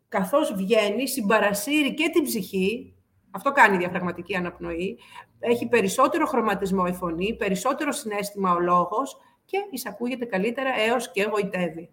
καθώς 0.07 0.53
βγαίνει, 0.53 1.07
συμπαρασύρει 1.07 1.93
και 1.93 2.09
την 2.09 2.23
ψυχή, 2.23 2.95
αυτό 3.31 3.51
κάνει 3.51 3.75
η 3.75 3.77
διαφραγματική 3.77 4.35
αναπνοή, 4.35 4.99
έχει 5.39 5.67
περισσότερο 5.67 6.25
χρωματισμό 6.25 6.83
η 6.87 6.93
φωνή, 6.93 7.35
περισσότερο 7.35 7.91
συνέστημα 7.91 8.53
ο 8.53 8.59
λόγος 8.59 9.17
και 9.45 9.57
εισακούγεται 9.71 10.25
καλύτερα 10.25 10.69
έως 10.79 11.11
και 11.11 11.21
εγωιτεύει. 11.21 11.89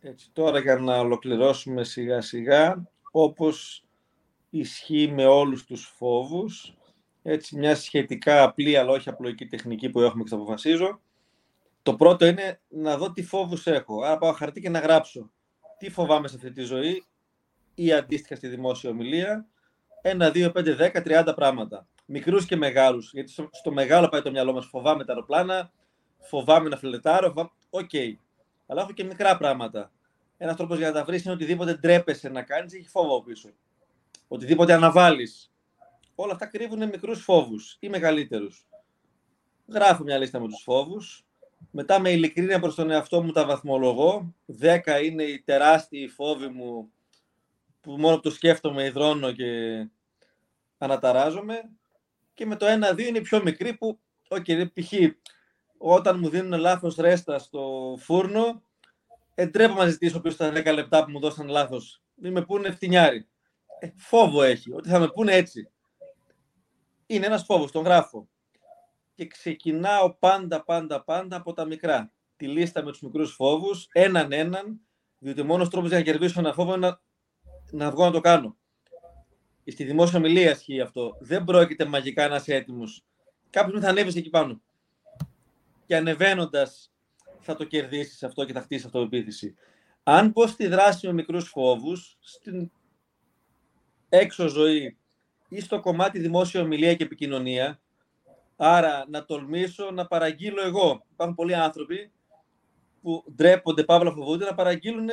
Έτσι, 0.00 0.30
τώρα 0.32 0.58
για 0.58 0.76
να 0.76 0.98
ολοκληρώσουμε 0.98 1.84
σιγά 1.84 2.20
σιγά, 2.20 2.88
όπως 3.10 3.84
ισχύει 4.50 5.12
με 5.14 5.26
όλους 5.26 5.64
τους 5.64 5.92
φόβους, 5.96 6.76
έτσι 7.28 7.58
μια 7.58 7.76
σχετικά 7.76 8.42
απλή 8.42 8.76
αλλά 8.76 8.90
όχι 8.90 9.08
απλοϊκή 9.08 9.46
τεχνική 9.46 9.90
που 9.90 10.00
έχουμε 10.00 10.22
και 10.22 10.28
θα 10.28 10.36
αποφασίζω. 10.36 11.00
Το 11.82 11.94
πρώτο 11.94 12.26
είναι 12.26 12.60
να 12.68 12.96
δω 12.96 13.12
τι 13.12 13.22
φόβους 13.22 13.66
έχω. 13.66 14.02
Άρα 14.02 14.18
πάω 14.18 14.32
χαρτί 14.32 14.60
και 14.60 14.68
να 14.68 14.78
γράψω 14.78 15.30
τι 15.78 15.90
φοβάμαι 15.90 16.28
σε 16.28 16.36
αυτή 16.36 16.50
τη 16.50 16.62
ζωή 16.62 17.04
ή 17.74 17.92
αντίστοιχα 17.92 18.36
στη 18.36 18.48
δημόσια 18.48 18.90
ομιλία. 18.90 19.46
Ένα, 20.02 20.30
δύο, 20.30 20.50
πέντε, 20.50 20.74
δέκα, 20.74 21.02
τριάντα 21.02 21.34
πράγματα. 21.34 21.88
Μικρούς 22.06 22.46
και 22.46 22.56
μεγάλους. 22.56 23.12
Γιατί 23.12 23.32
στο, 23.50 23.72
μεγάλο 23.72 24.08
πάει 24.08 24.22
το 24.22 24.30
μυαλό 24.30 24.52
μας. 24.52 24.66
Φοβάμαι 24.66 25.04
τα 25.04 25.12
αεροπλάνα, 25.12 25.72
φοβάμαι 26.18 26.68
να 26.68 26.76
φλερτάρω. 26.76 27.52
OK. 27.70 27.88
Okay. 27.92 28.14
Αλλά 28.66 28.82
έχω 28.82 28.92
και 28.92 29.04
μικρά 29.04 29.36
πράγματα. 29.36 29.92
Ένας 30.36 30.56
τρόπος 30.56 30.78
για 30.78 30.86
να 30.86 30.92
τα 30.92 31.04
βρεις 31.04 31.24
είναι 31.24 31.34
οτιδήποτε 31.34 31.74
ντρέπεσαι 31.74 32.28
να 32.28 32.42
κάνεις, 32.42 32.74
έχει 32.74 32.88
φόβο 32.88 33.22
πίσω. 33.22 33.50
Οτιδήποτε 34.28 34.72
αναβάλεις. 34.72 35.50
Όλα 36.18 36.32
αυτά 36.32 36.46
κρύβουν 36.46 36.88
μικρούς 36.88 37.22
φόβους 37.22 37.76
ή 37.80 37.88
μεγαλύτερους. 37.88 38.66
Γράφω 39.66 40.02
μια 40.02 40.18
λίστα 40.18 40.40
με 40.40 40.48
τους 40.48 40.62
φόβους. 40.62 41.26
Μετά 41.70 41.98
με 41.98 42.10
ειλικρίνεια 42.10 42.60
προς 42.60 42.74
τον 42.74 42.90
εαυτό 42.90 43.22
μου 43.22 43.32
τα 43.32 43.44
βαθμολογώ. 43.44 44.34
Δέκα 44.46 45.00
είναι 45.00 45.22
οι 45.22 45.42
τεράστιοι 45.42 46.08
φόβοι 46.08 46.48
μου 46.48 46.90
που 47.80 47.90
μόνο 47.90 48.14
που 48.16 48.22
το 48.22 48.30
σκέφτομαι 48.30 48.84
υδρώνω 48.84 49.32
και 49.32 49.46
αναταράζομαι. 50.78 51.70
Και 52.34 52.46
με 52.46 52.56
το 52.56 52.66
ένα-δύο 52.66 53.06
είναι 53.06 53.20
πιο 53.20 53.42
μικρή 53.42 53.74
που, 53.74 53.98
okay, 54.28 54.66
π.χ. 54.72 54.92
όταν 55.78 56.18
μου 56.18 56.28
δίνουν 56.28 56.60
λάθος 56.60 56.96
ρέστα 56.96 57.38
στο 57.38 57.94
φούρνο, 58.00 58.62
εντρέπω 59.34 59.74
να 59.74 59.86
ζητήσω 59.88 60.20
πίσω 60.20 60.36
τα 60.36 60.52
10 60.52 60.74
λεπτά 60.74 61.04
που 61.04 61.10
μου 61.10 61.20
δώσαν 61.20 61.48
λάθος. 61.48 62.02
Μην 62.14 62.32
με 62.32 62.44
πούνε 62.44 62.70
φτηνιάρι. 62.70 63.28
Ε, 63.78 63.88
φόβο 63.96 64.42
έχει, 64.42 64.72
ότι 64.72 64.88
θα 64.88 64.98
με 64.98 65.08
πούνε 65.08 65.32
έτσι. 65.32 65.70
Είναι 67.06 67.26
ένας 67.26 67.44
φόβος, 67.44 67.70
τον 67.70 67.84
γράφω 67.84 68.28
και 69.16 69.26
ξεκινάω 69.26 70.14
πάντα, 70.14 70.64
πάντα, 70.64 71.04
πάντα 71.04 71.36
από 71.36 71.52
τα 71.52 71.64
μικρά. 71.64 72.12
Τη 72.36 72.48
λίστα 72.48 72.82
με 72.84 72.90
τους 72.90 73.00
μικρούς 73.00 73.34
φόβους, 73.34 73.88
έναν 73.92 74.32
έναν, 74.32 74.80
διότι 75.18 75.40
ο 75.40 75.44
μόνος 75.44 75.68
τρόπος 75.68 75.88
για 75.88 75.98
να 75.98 76.04
κερδίσω 76.04 76.40
ένα 76.40 76.52
φόβο 76.52 76.74
είναι 76.74 76.86
να, 76.86 77.00
να 77.70 77.90
βγω 77.90 78.04
να 78.04 78.10
το 78.10 78.20
κάνω. 78.20 78.56
Στη 79.66 79.84
δημόσια 79.84 80.18
ομιλία 80.18 80.50
ισχύει 80.50 80.80
αυτό. 80.80 81.16
Δεν 81.20 81.44
πρόκειται 81.44 81.84
μαγικά 81.84 82.28
να 82.28 82.36
είσαι 82.36 82.54
έτοιμος. 82.54 83.04
Κάποιος 83.50 83.80
θα 83.80 83.88
ανέβεις 83.88 84.16
εκεί 84.16 84.30
πάνω. 84.30 84.60
Και 85.86 85.96
ανεβαίνοντας, 85.96 86.92
θα 87.40 87.54
το 87.54 87.64
κερδίσεις 87.64 88.22
αυτό 88.22 88.44
και 88.44 88.52
θα 88.52 88.60
χτίσεις 88.60 88.86
αυτοπεποίθηση. 88.86 89.54
Αν 90.02 90.32
πω 90.32 90.46
στη 90.46 90.66
δράση 90.66 91.06
με 91.06 91.12
μικρούς 91.12 91.48
φόβους, 91.48 92.16
στην 92.20 92.70
έξω 94.08 94.48
ζωή 94.48 94.98
ή 95.48 95.60
στο 95.60 95.80
κομμάτι 95.80 96.18
δημόσια 96.18 96.60
ομιλία 96.60 96.94
και 96.94 97.04
επικοινωνία, 97.04 97.80
Άρα 98.56 99.04
να 99.08 99.24
τολμήσω 99.24 99.90
να 99.90 100.06
παραγγείλω 100.06 100.62
εγώ. 100.62 101.04
Υπάρχουν 101.12 101.36
πολλοί 101.36 101.54
άνθρωποι 101.54 102.10
που 103.02 103.24
ντρέπονται, 103.34 103.84
παύλα 103.84 104.12
φοβούνται 104.12 104.44
να 104.44 104.54
παραγγείλουν 104.54 105.08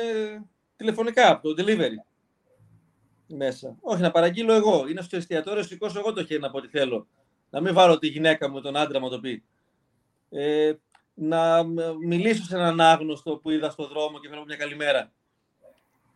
τηλεφωνικά 0.76 1.30
από 1.30 1.54
το 1.54 1.62
delivery 1.62 1.94
μέσα. 3.26 3.76
Όχι, 3.80 4.02
να 4.02 4.10
παραγγείλω 4.10 4.52
εγώ. 4.52 4.88
Είναι 4.88 5.02
στο 5.02 5.16
εστιατόριο, 5.16 5.62
σηκώσω 5.62 5.98
εγώ 5.98 6.12
το 6.12 6.24
χέρι 6.24 6.40
να 6.40 6.50
πω 6.50 6.58
ό,τι 6.58 6.68
θέλω. 6.68 7.06
Να 7.50 7.60
μην 7.60 7.74
βάλω 7.74 7.98
τη 7.98 8.06
γυναίκα 8.06 8.50
μου, 8.50 8.60
τον 8.60 8.76
άντρα 8.76 9.00
μου 9.00 9.08
το 9.10 9.20
πει. 9.20 9.44
Ε, 10.30 10.72
να 11.14 11.62
μιλήσω 12.06 12.44
σε 12.44 12.54
έναν 12.54 12.80
άγνωστο 12.80 13.36
που 13.36 13.50
είδα 13.50 13.70
στο 13.70 13.86
δρόμο 13.86 14.18
και 14.18 14.28
θέλω 14.28 14.44
μια 14.44 14.56
καλημέρα. 14.56 15.12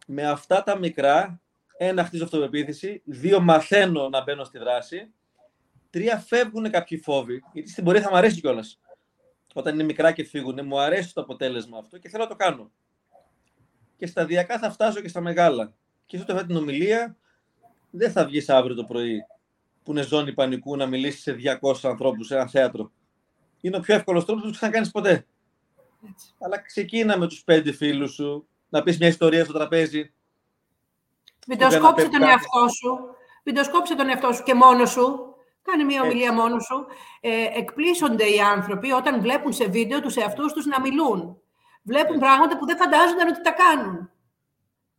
Με 0.07 0.27
αυτά 0.27 0.63
τα 0.63 0.79
μικρά, 0.79 1.41
ένα 1.79 2.05
χτίζω 2.05 2.25
αυτοπεποίθηση, 2.25 3.03
δύο 3.05 3.41
μαθαίνω 3.41 4.09
να 4.09 4.23
μπαίνω 4.23 4.45
στη 4.45 4.59
δράση 4.59 5.13
Τρία, 5.91 6.19
φεύγουν 6.19 6.71
κάποιοι 6.71 6.99
φόβοι, 6.99 7.43
γιατί 7.53 7.71
στην 7.71 7.85
πορεία 7.85 8.03
θα 8.03 8.11
μου 8.11 8.17
αρέσει 8.17 8.41
κιόλας. 8.41 8.81
Όταν 9.55 9.75
είναι 9.75 9.83
μικρά 9.83 10.13
και 10.13 10.25
φύγουν, 10.25 10.67
μου 10.67 10.81
αρέσει 10.81 11.15
το 11.15 11.21
αποτέλεσμα 11.21 11.79
αυτό 11.79 11.99
και 11.99 12.09
θέλω 12.09 12.23
να 12.23 12.29
το 12.29 12.37
κάνω. 12.37 12.71
Και 13.97 14.07
σταδιακά 14.07 14.59
θα 14.59 14.71
φτάσω 14.71 15.01
και 15.01 15.09
στα 15.09 15.21
μεγάλα. 15.21 15.75
Και 16.07 16.17
σε 16.17 16.25
αυτή 16.29 16.47
την 16.47 16.57
ομιλία 16.57 17.17
δεν 17.91 18.13
θα 18.13 18.27
βγεις 18.27 18.49
αύριο 18.49 18.75
το 18.75 18.85
πρωί 18.85 19.27
που 19.83 19.91
είναι 19.91 20.03
ζώνη 20.03 20.33
πανικού 20.33 20.77
να 20.77 20.87
μιλήσεις 20.87 21.23
σε 21.23 21.37
200 21.63 21.75
ανθρώπους 21.83 22.27
σε 22.27 22.35
ένα 22.35 22.47
θέατρο. 22.49 22.93
Είναι 23.61 23.77
ο 23.77 23.81
πιο 23.81 23.95
εύκολος 23.95 24.25
τρόπος 24.25 24.51
που 24.51 24.55
θα 24.55 24.69
κάνεις 24.69 24.91
ποτέ. 24.91 25.27
Έτσι. 26.11 26.35
Αλλά 26.39 26.63
ξεκίνα 26.63 27.19
με 27.19 27.27
τους 27.29 27.45
πέντε 27.45 27.73
φίλους 27.73 28.13
σου, 28.13 28.49
να 28.69 28.83
πεις 28.83 28.99
μια 28.99 29.09
ιστορία 29.09 29.45
στο 29.45 29.53
τραπέζι. 29.53 30.13
Βιντεοσκόψε 31.49 32.09
τον 32.09 32.23
εαυτό 32.23 32.69
σου. 32.69 32.99
Βιντεοσκόψε 33.45 33.95
τον 33.95 34.09
εαυτό 34.09 34.33
σου 34.33 34.43
και 34.43 34.55
μόνος 34.55 34.91
σου. 34.91 35.35
Κάνε 35.63 35.85
μια 35.85 36.03
ομιλία 36.03 36.33
μόνος 36.33 36.65
σου. 36.65 36.87
Ε, 37.21 37.45
εκπλήσονται 37.59 38.25
οι 38.25 38.41
άνθρωποι 38.41 38.93
όταν 38.93 39.21
βλέπουν 39.21 39.53
σε 39.53 39.67
βίντεο 39.69 40.01
τους 40.01 40.17
εαυτούς 40.17 40.53
τους 40.53 40.67
να 40.67 40.81
μιλούν. 40.81 41.41
Βλέπουν 41.83 42.19
πράγματα 42.19 42.59
που 42.59 42.67
δεν 42.67 42.77
φαντάζονταν 42.77 43.29
ότι 43.29 43.43
τα 43.43 43.51
κάνουν. 43.51 44.11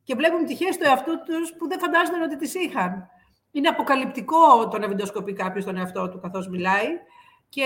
Και 0.03 0.15
βλέπουν 0.15 0.43
πτυχές 0.43 0.77
του 0.77 0.85
εαυτού 0.85 1.23
τους 1.23 1.53
που 1.57 1.67
δεν 1.67 1.79
φαντάζονταν 1.79 2.21
ότι 2.21 2.35
τις 2.35 2.53
είχαν. 2.53 3.09
Είναι 3.51 3.67
αποκαλυπτικό 3.67 4.67
το 4.67 4.79
να 4.79 4.87
βιντεοσκοπεί 4.87 5.33
κάποιος 5.33 5.65
τον 5.65 5.77
εαυτό 5.77 6.09
του 6.09 6.19
καθώς 6.19 6.47
μιλάει 6.47 6.87
και 7.49 7.65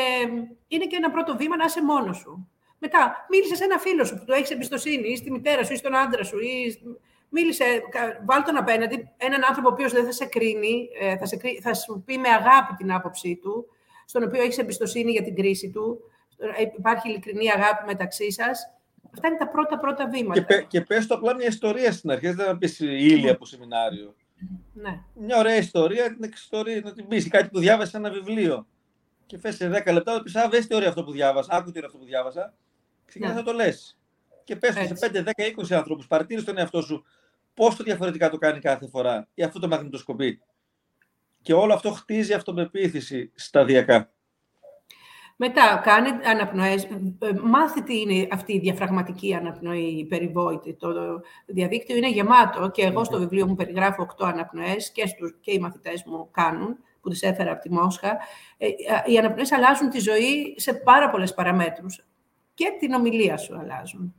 είναι 0.68 0.86
και 0.86 0.96
ένα 0.96 1.12
πρώτο 1.12 1.36
βήμα 1.36 1.56
να 1.58 1.66
είσαι 1.66 1.84
μόνος 1.84 2.18
σου. 2.18 2.50
Μετά, 2.78 3.26
μίλησες 3.30 3.58
σε 3.58 3.64
ένα 3.64 3.78
φίλο 3.78 4.06
σου 4.06 4.18
που 4.18 4.24
του 4.26 4.34
έχεις 4.34 4.52
εμπιστοσύνη, 4.52 5.10
ή 5.10 5.16
στη 5.16 5.32
μητέρα 5.32 5.64
σου, 5.64 5.74
ή 5.74 5.76
στον 5.76 5.96
άντρα 5.96 6.24
σου, 6.24 6.40
ή 6.40 6.82
μίλησε, 7.34 7.66
βάλ 8.26 8.44
τον 8.44 8.58
απέναντι, 8.58 9.12
έναν 9.18 9.44
άνθρωπο 9.44 9.70
ο 9.70 9.72
οποίος 9.72 9.92
δεν 9.92 10.06
θα 10.06 10.12
σε 10.12 10.26
κρίνει, 10.26 10.90
ε, 11.02 11.18
θα, 11.18 11.26
σε, 11.26 11.38
θα 11.62 11.74
σου 11.74 12.04
πει 12.06 12.18
με 12.18 12.30
αγάπη 12.30 12.74
την 12.78 12.92
άποψή 12.92 13.40
του, 13.42 13.66
στον 14.06 14.24
οποίο 14.24 14.42
έχεις 14.42 14.58
εμπιστοσύνη 14.58 15.12
για 15.12 15.24
την 15.24 15.36
κρίση 15.36 15.70
του, 15.70 16.00
ε, 16.38 16.62
υπάρχει 16.78 17.10
ειλικρινή 17.10 17.52
αγάπη 17.52 17.86
μεταξύ 17.86 18.32
σας. 18.32 18.74
Αυτά 19.14 19.28
είναι 19.28 19.38
τα 19.38 19.48
πρώτα 19.48 19.80
πρώτα 19.80 20.10
βήματα. 20.10 20.40
Και, 20.40 20.46
πε, 20.46 20.66
και 20.68 20.82
πες 20.82 21.08
το 21.08 21.16
απλά 21.16 21.36
μια 21.36 21.48
ιστορία 21.48 21.92
στην 21.92 22.12
αρχή, 22.12 22.32
δεν 22.32 22.46
θα 22.46 22.58
πεις 22.58 22.80
ήλια 22.80 23.32
από 23.32 23.46
σεμινάριο. 23.46 24.16
Ναι. 24.74 25.02
Μια 25.14 25.38
ωραία 25.38 25.56
ιστορία, 25.56 26.18
την 26.18 26.32
ιστορία, 26.34 26.82
να 26.84 26.94
την 26.94 27.08
πεις 27.08 27.28
κάτι 27.28 27.50
που 27.50 27.60
διάβασε 27.60 27.98
ένα 27.98 28.10
βιβλίο. 28.10 28.68
Και 29.26 29.38
φες 29.38 29.56
σε 29.56 29.84
10 29.86 29.94
λεπτά, 29.94 30.22
πεις, 30.22 30.36
Α, 30.36 30.50
τι 30.50 30.76
ωραίο 30.76 30.90
αυτό 30.90 31.04
που 31.04 31.12
διάβασα, 31.12 31.54
άκου 31.54 31.72
τι 31.72 31.78
ωραίο 31.78 31.86
αυτό 31.86 31.98
που 31.98 32.06
διάβασα. 32.06 32.54
Ξεκινάς 33.06 33.34
ναι. 33.34 33.40
να 33.40 33.46
το 33.46 33.54
λες. 33.54 33.98
Και 34.44 34.56
πες 34.56 34.74
σε 34.74 34.94
5, 35.00 35.24
10, 35.24 35.46
20 35.46 35.76
ανθρώπους, 35.76 36.08
παρατήρησε 36.08 36.46
τον 36.46 36.58
εαυτό 36.58 36.82
σου 36.82 37.06
πόσο 37.54 37.84
διαφορετικά 37.84 38.30
το 38.30 38.38
κάνει 38.38 38.60
κάθε 38.60 38.88
φορά 38.88 39.28
ή 39.34 39.44
αυτό 39.44 39.60
το 39.60 39.68
μαγνητοσκοπεί. 39.68 40.42
Και 41.42 41.54
όλο 41.54 41.74
αυτό 41.74 41.92
χτίζει 41.92 42.34
αυτοπεποίθηση 42.34 43.32
σταδιακά. 43.36 44.14
Μετά, 45.36 45.82
κάνει 45.84 46.10
αναπνοές. 46.26 46.84
Ε, 46.84 47.32
μάθει 47.44 47.84
τι 47.84 48.00
είναι 48.00 48.28
αυτή 48.32 48.54
η 48.54 48.60
διαφραγματική 48.60 49.34
αναπνοή 49.34 50.06
περιβόητη. 50.10 50.74
Το 50.74 50.94
διαδίκτυο 51.46 51.96
είναι 51.96 52.10
γεμάτο 52.10 52.70
και 52.70 52.82
εγώ 52.82 53.04
στο 53.04 53.20
βιβλίο 53.20 53.48
μου 53.48 53.56
περιγράφω 53.56 54.08
8 54.18 54.26
αναπνοές 54.26 54.92
και, 54.92 55.08
στους, 55.08 55.38
και 55.42 55.52
οι 55.52 55.60
μαθητές 55.60 56.04
μου 56.06 56.30
κάνουν, 56.32 56.78
που 57.02 57.10
τις 57.10 57.22
έφερα 57.22 57.52
από 57.52 57.62
τη 57.62 57.72
Μόσχα. 57.72 58.18
Ε, 58.58 58.68
οι 59.06 59.18
αναπνοές 59.18 59.52
αλλάζουν 59.52 59.90
τη 59.90 60.00
ζωή 60.00 60.56
σε 60.58 60.74
πάρα 60.74 61.10
πολλές 61.10 61.34
παραμέτρους. 61.34 62.06
Και 62.54 62.66
την 62.80 62.94
ομιλία 62.94 63.38
σου 63.38 63.58
αλλάζουν. 63.58 64.16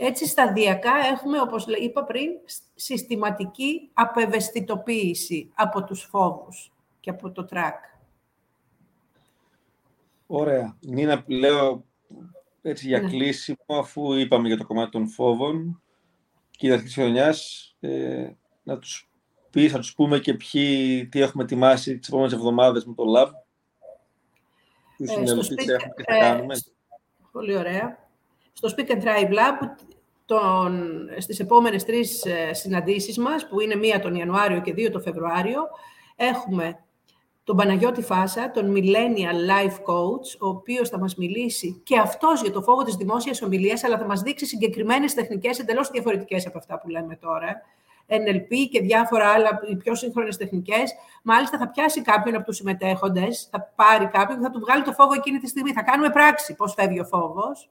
Έτσι, 0.00 0.26
σταδιακά 0.26 0.92
έχουμε, 1.12 1.40
όπως 1.40 1.66
είπα 1.66 2.04
πριν, 2.04 2.30
συστηματική 2.74 3.90
απευαισθητοποίηση 3.92 5.50
από 5.54 5.84
τους 5.84 6.02
φόβους 6.02 6.72
και 7.00 7.10
από 7.10 7.30
το 7.30 7.44
τρακ. 7.44 7.74
Ωραία. 10.26 10.76
Νίνα, 10.80 11.24
λέω 11.26 11.84
έτσι 12.62 12.86
για 12.86 13.00
ναι. 13.00 13.08
κλείσιμο, 13.08 13.64
αφού 13.66 14.12
είπαμε 14.12 14.48
για 14.48 14.56
το 14.56 14.66
κομμάτι 14.66 14.90
των 14.90 15.08
φόβων 15.08 15.82
και 16.50 16.66
η 16.66 16.70
αρχής 16.70 16.86
της 16.86 16.94
χρονιάς, 16.94 17.76
ε, 17.80 18.30
να 18.62 18.78
τους 18.78 19.10
πεις, 19.50 19.72
να 19.72 19.78
τους 19.78 19.94
πούμε 19.94 20.18
και 20.18 20.34
ποιοι, 20.34 21.06
τι 21.06 21.20
έχουμε 21.20 21.42
ετοιμάσει 21.42 21.98
τις 21.98 22.08
επόμενες 22.08 22.32
εβδομάδες 22.32 22.84
με 22.84 22.94
το 22.94 23.04
Lab. 23.16 23.30
Τι 24.96 25.04
ε, 25.04 25.06
συνελοπίσεις 25.06 25.68
έχουμε 25.68 25.94
και 25.96 26.04
θα 26.06 26.16
ε, 26.16 26.20
κάνουμε. 26.20 26.54
Πολύ 27.32 27.56
ωραία. 27.56 28.07
Στο 28.60 28.68
Speak 28.76 28.90
and 28.90 29.02
Drive 29.02 29.30
Lab, 29.30 29.68
τον, 30.26 30.82
στις 31.18 31.40
επόμενες 31.40 31.84
τρεις 31.84 32.24
ε, 32.24 32.52
συναντήσεις 32.52 33.18
μας, 33.18 33.48
που 33.48 33.60
είναι 33.60 33.74
μία 33.74 34.00
τον 34.00 34.14
Ιανουάριο 34.14 34.60
και 34.60 34.72
δύο 34.72 34.90
τον 34.90 35.02
Φεβρουάριο, 35.02 35.60
έχουμε 36.16 36.78
τον 37.44 37.56
Παναγιώτη 37.56 38.02
Φάσα, 38.02 38.50
τον 38.50 38.74
Millennial 38.76 39.50
Life 39.50 39.76
Coach, 39.76 40.38
ο 40.40 40.48
οποίος 40.48 40.88
θα 40.88 40.98
μας 40.98 41.16
μιλήσει 41.16 41.80
και 41.84 41.98
αυτός 41.98 42.42
για 42.42 42.52
το 42.52 42.62
φόβο 42.62 42.82
της 42.82 42.94
δημόσιας 42.94 43.42
ομιλίας, 43.42 43.84
αλλά 43.84 43.98
θα 43.98 44.04
μας 44.04 44.20
δείξει 44.20 44.46
συγκεκριμένες 44.46 45.14
τεχνικές 45.14 45.58
εντελώς 45.58 45.90
διαφορετικές 45.90 46.46
από 46.46 46.58
αυτά 46.58 46.78
που 46.78 46.88
λέμε 46.88 47.16
τώρα. 47.16 47.62
NLP 48.08 48.68
και 48.70 48.80
διάφορα 48.80 49.28
άλλα, 49.28 49.60
οι 49.70 49.76
πιο 49.76 49.94
σύγχρονες 49.94 50.36
τεχνικές. 50.36 50.94
Μάλιστα 51.22 51.58
θα 51.58 51.68
πιάσει 51.68 52.02
κάποιον 52.02 52.34
από 52.34 52.44
τους 52.44 52.56
συμμετέχοντες, 52.56 53.48
θα 53.50 53.72
πάρει 53.76 54.06
κάποιον, 54.06 54.40
θα 54.40 54.50
του 54.50 54.60
βγάλει 54.60 54.82
το 54.82 54.92
φόβο 54.92 55.12
εκείνη 55.14 55.38
τη 55.38 55.48
στιγμή. 55.48 55.72
Θα 55.72 55.82
κάνουμε 55.82 56.10
πράξη 56.10 56.54
πώς 56.54 56.74
φεύγει 56.74 57.00
ο 57.00 57.04
φόβος. 57.04 57.70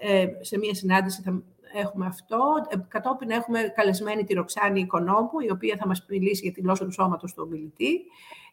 Ε, 0.00 0.26
σε 0.40 0.58
μία 0.58 0.74
συνάντηση 0.74 1.22
θα 1.22 1.42
έχουμε 1.74 2.06
αυτό. 2.06 2.38
Ε, 2.68 2.76
κατόπιν 2.88 3.30
έχουμε 3.30 3.72
καλεσμένη 3.74 4.24
τη 4.24 4.34
Ροξάνη 4.34 4.80
Οικονόμου, 4.80 5.40
η 5.46 5.50
οποία 5.50 5.76
θα 5.76 5.86
μας 5.86 6.06
μιλήσει 6.08 6.40
για 6.42 6.52
τη 6.52 6.60
γλώσσα 6.60 6.84
του 6.84 6.92
σώματος 6.92 7.34
του 7.34 7.42
ομιλητή. 7.46 8.00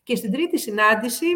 Και 0.04 0.16
στην 0.16 0.32
τρίτη 0.32 0.60
συνάντηση, 0.60 1.28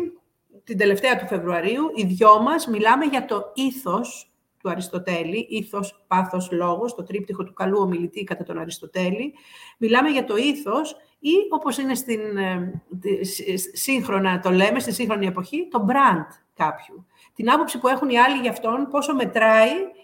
την 0.64 0.78
τελευταία 0.78 1.18
του 1.18 1.28
Φεβρουαρίου, 1.28 1.92
οι 1.96 2.06
δυο 2.06 2.42
μας 2.42 2.68
μιλάμε 2.68 3.06
για 3.06 3.26
το 3.26 3.52
ήθος 3.54 4.32
του 4.58 4.70
Αριστοτέλη, 4.70 5.48
ήθος, 5.50 6.04
πάθος, 6.08 6.52
λόγος, 6.52 6.96
το 6.96 7.04
τρίπτυχο 7.04 7.44
του 7.44 7.54
καλού 7.54 7.80
ομιλητή 7.82 8.24
κατά 8.24 8.44
τον 8.44 8.58
Αριστοτέλη. 8.58 9.34
Μιλάμε 9.78 10.10
για 10.10 10.26
το 10.26 10.36
ήθος 10.36 10.96
ή, 11.20 11.32
όπως 11.50 11.78
είναι 11.78 11.96
στην, 11.96 12.38
ε, 12.38 12.82
σύγχρονα 13.74 14.40
το 14.40 14.50
λέμε, 14.50 14.80
στη 14.80 14.92
σύγχρονη 14.94 15.26
εποχή, 15.26 15.68
το 15.72 15.86
brand 15.90 16.28
κάποιου. 16.54 17.06
Την 17.34 17.52
άποψη 17.52 17.80
που 17.80 17.88
έχουν 17.88 18.10
οι 18.10 18.20
άλλοι 18.20 18.38
για 18.38 18.52
αυτόν, 18.52 18.88
πόσο 18.92 19.16
μετράει 19.16 19.72
ε, 19.72 19.99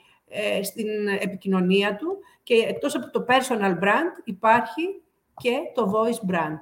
στην 0.63 1.07
επικοινωνία 1.07 1.95
του 1.95 2.17
και 2.43 2.53
εκτός 2.55 2.95
από 2.95 3.09
το 3.09 3.25
personal 3.27 3.79
brand 3.83 4.21
υπάρχει 4.23 5.01
και 5.35 5.57
το 5.73 5.91
voice 5.95 6.31
brand. 6.31 6.59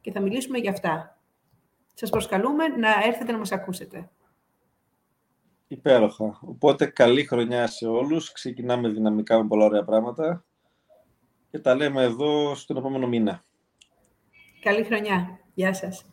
Και 0.00 0.12
θα 0.12 0.20
μιλήσουμε 0.20 0.58
για 0.58 0.70
αυτά. 0.70 1.20
Σας 1.94 2.10
προσκαλούμε 2.10 2.68
να 2.68 2.88
έρθετε 3.04 3.32
να 3.32 3.38
μας 3.38 3.52
ακούσετε. 3.52 4.10
Υπέροχα. 5.68 6.38
Οπότε 6.42 6.86
καλή 6.86 7.24
χρονιά 7.24 7.66
σε 7.66 7.86
όλους. 7.86 8.32
Ξεκινάμε 8.32 8.88
δυναμικά 8.88 9.42
με 9.42 9.48
πολλά 9.48 9.64
ωραία 9.64 9.84
πράγματα 9.84 10.44
και 11.50 11.58
τα 11.58 11.74
λέμε 11.74 12.02
εδώ 12.02 12.54
στον 12.54 12.76
επόμενο 12.76 13.06
μήνα. 13.06 13.42
Καλή 14.60 14.84
χρονιά. 14.84 15.40
Γεια 15.54 15.74
σας. 15.74 16.11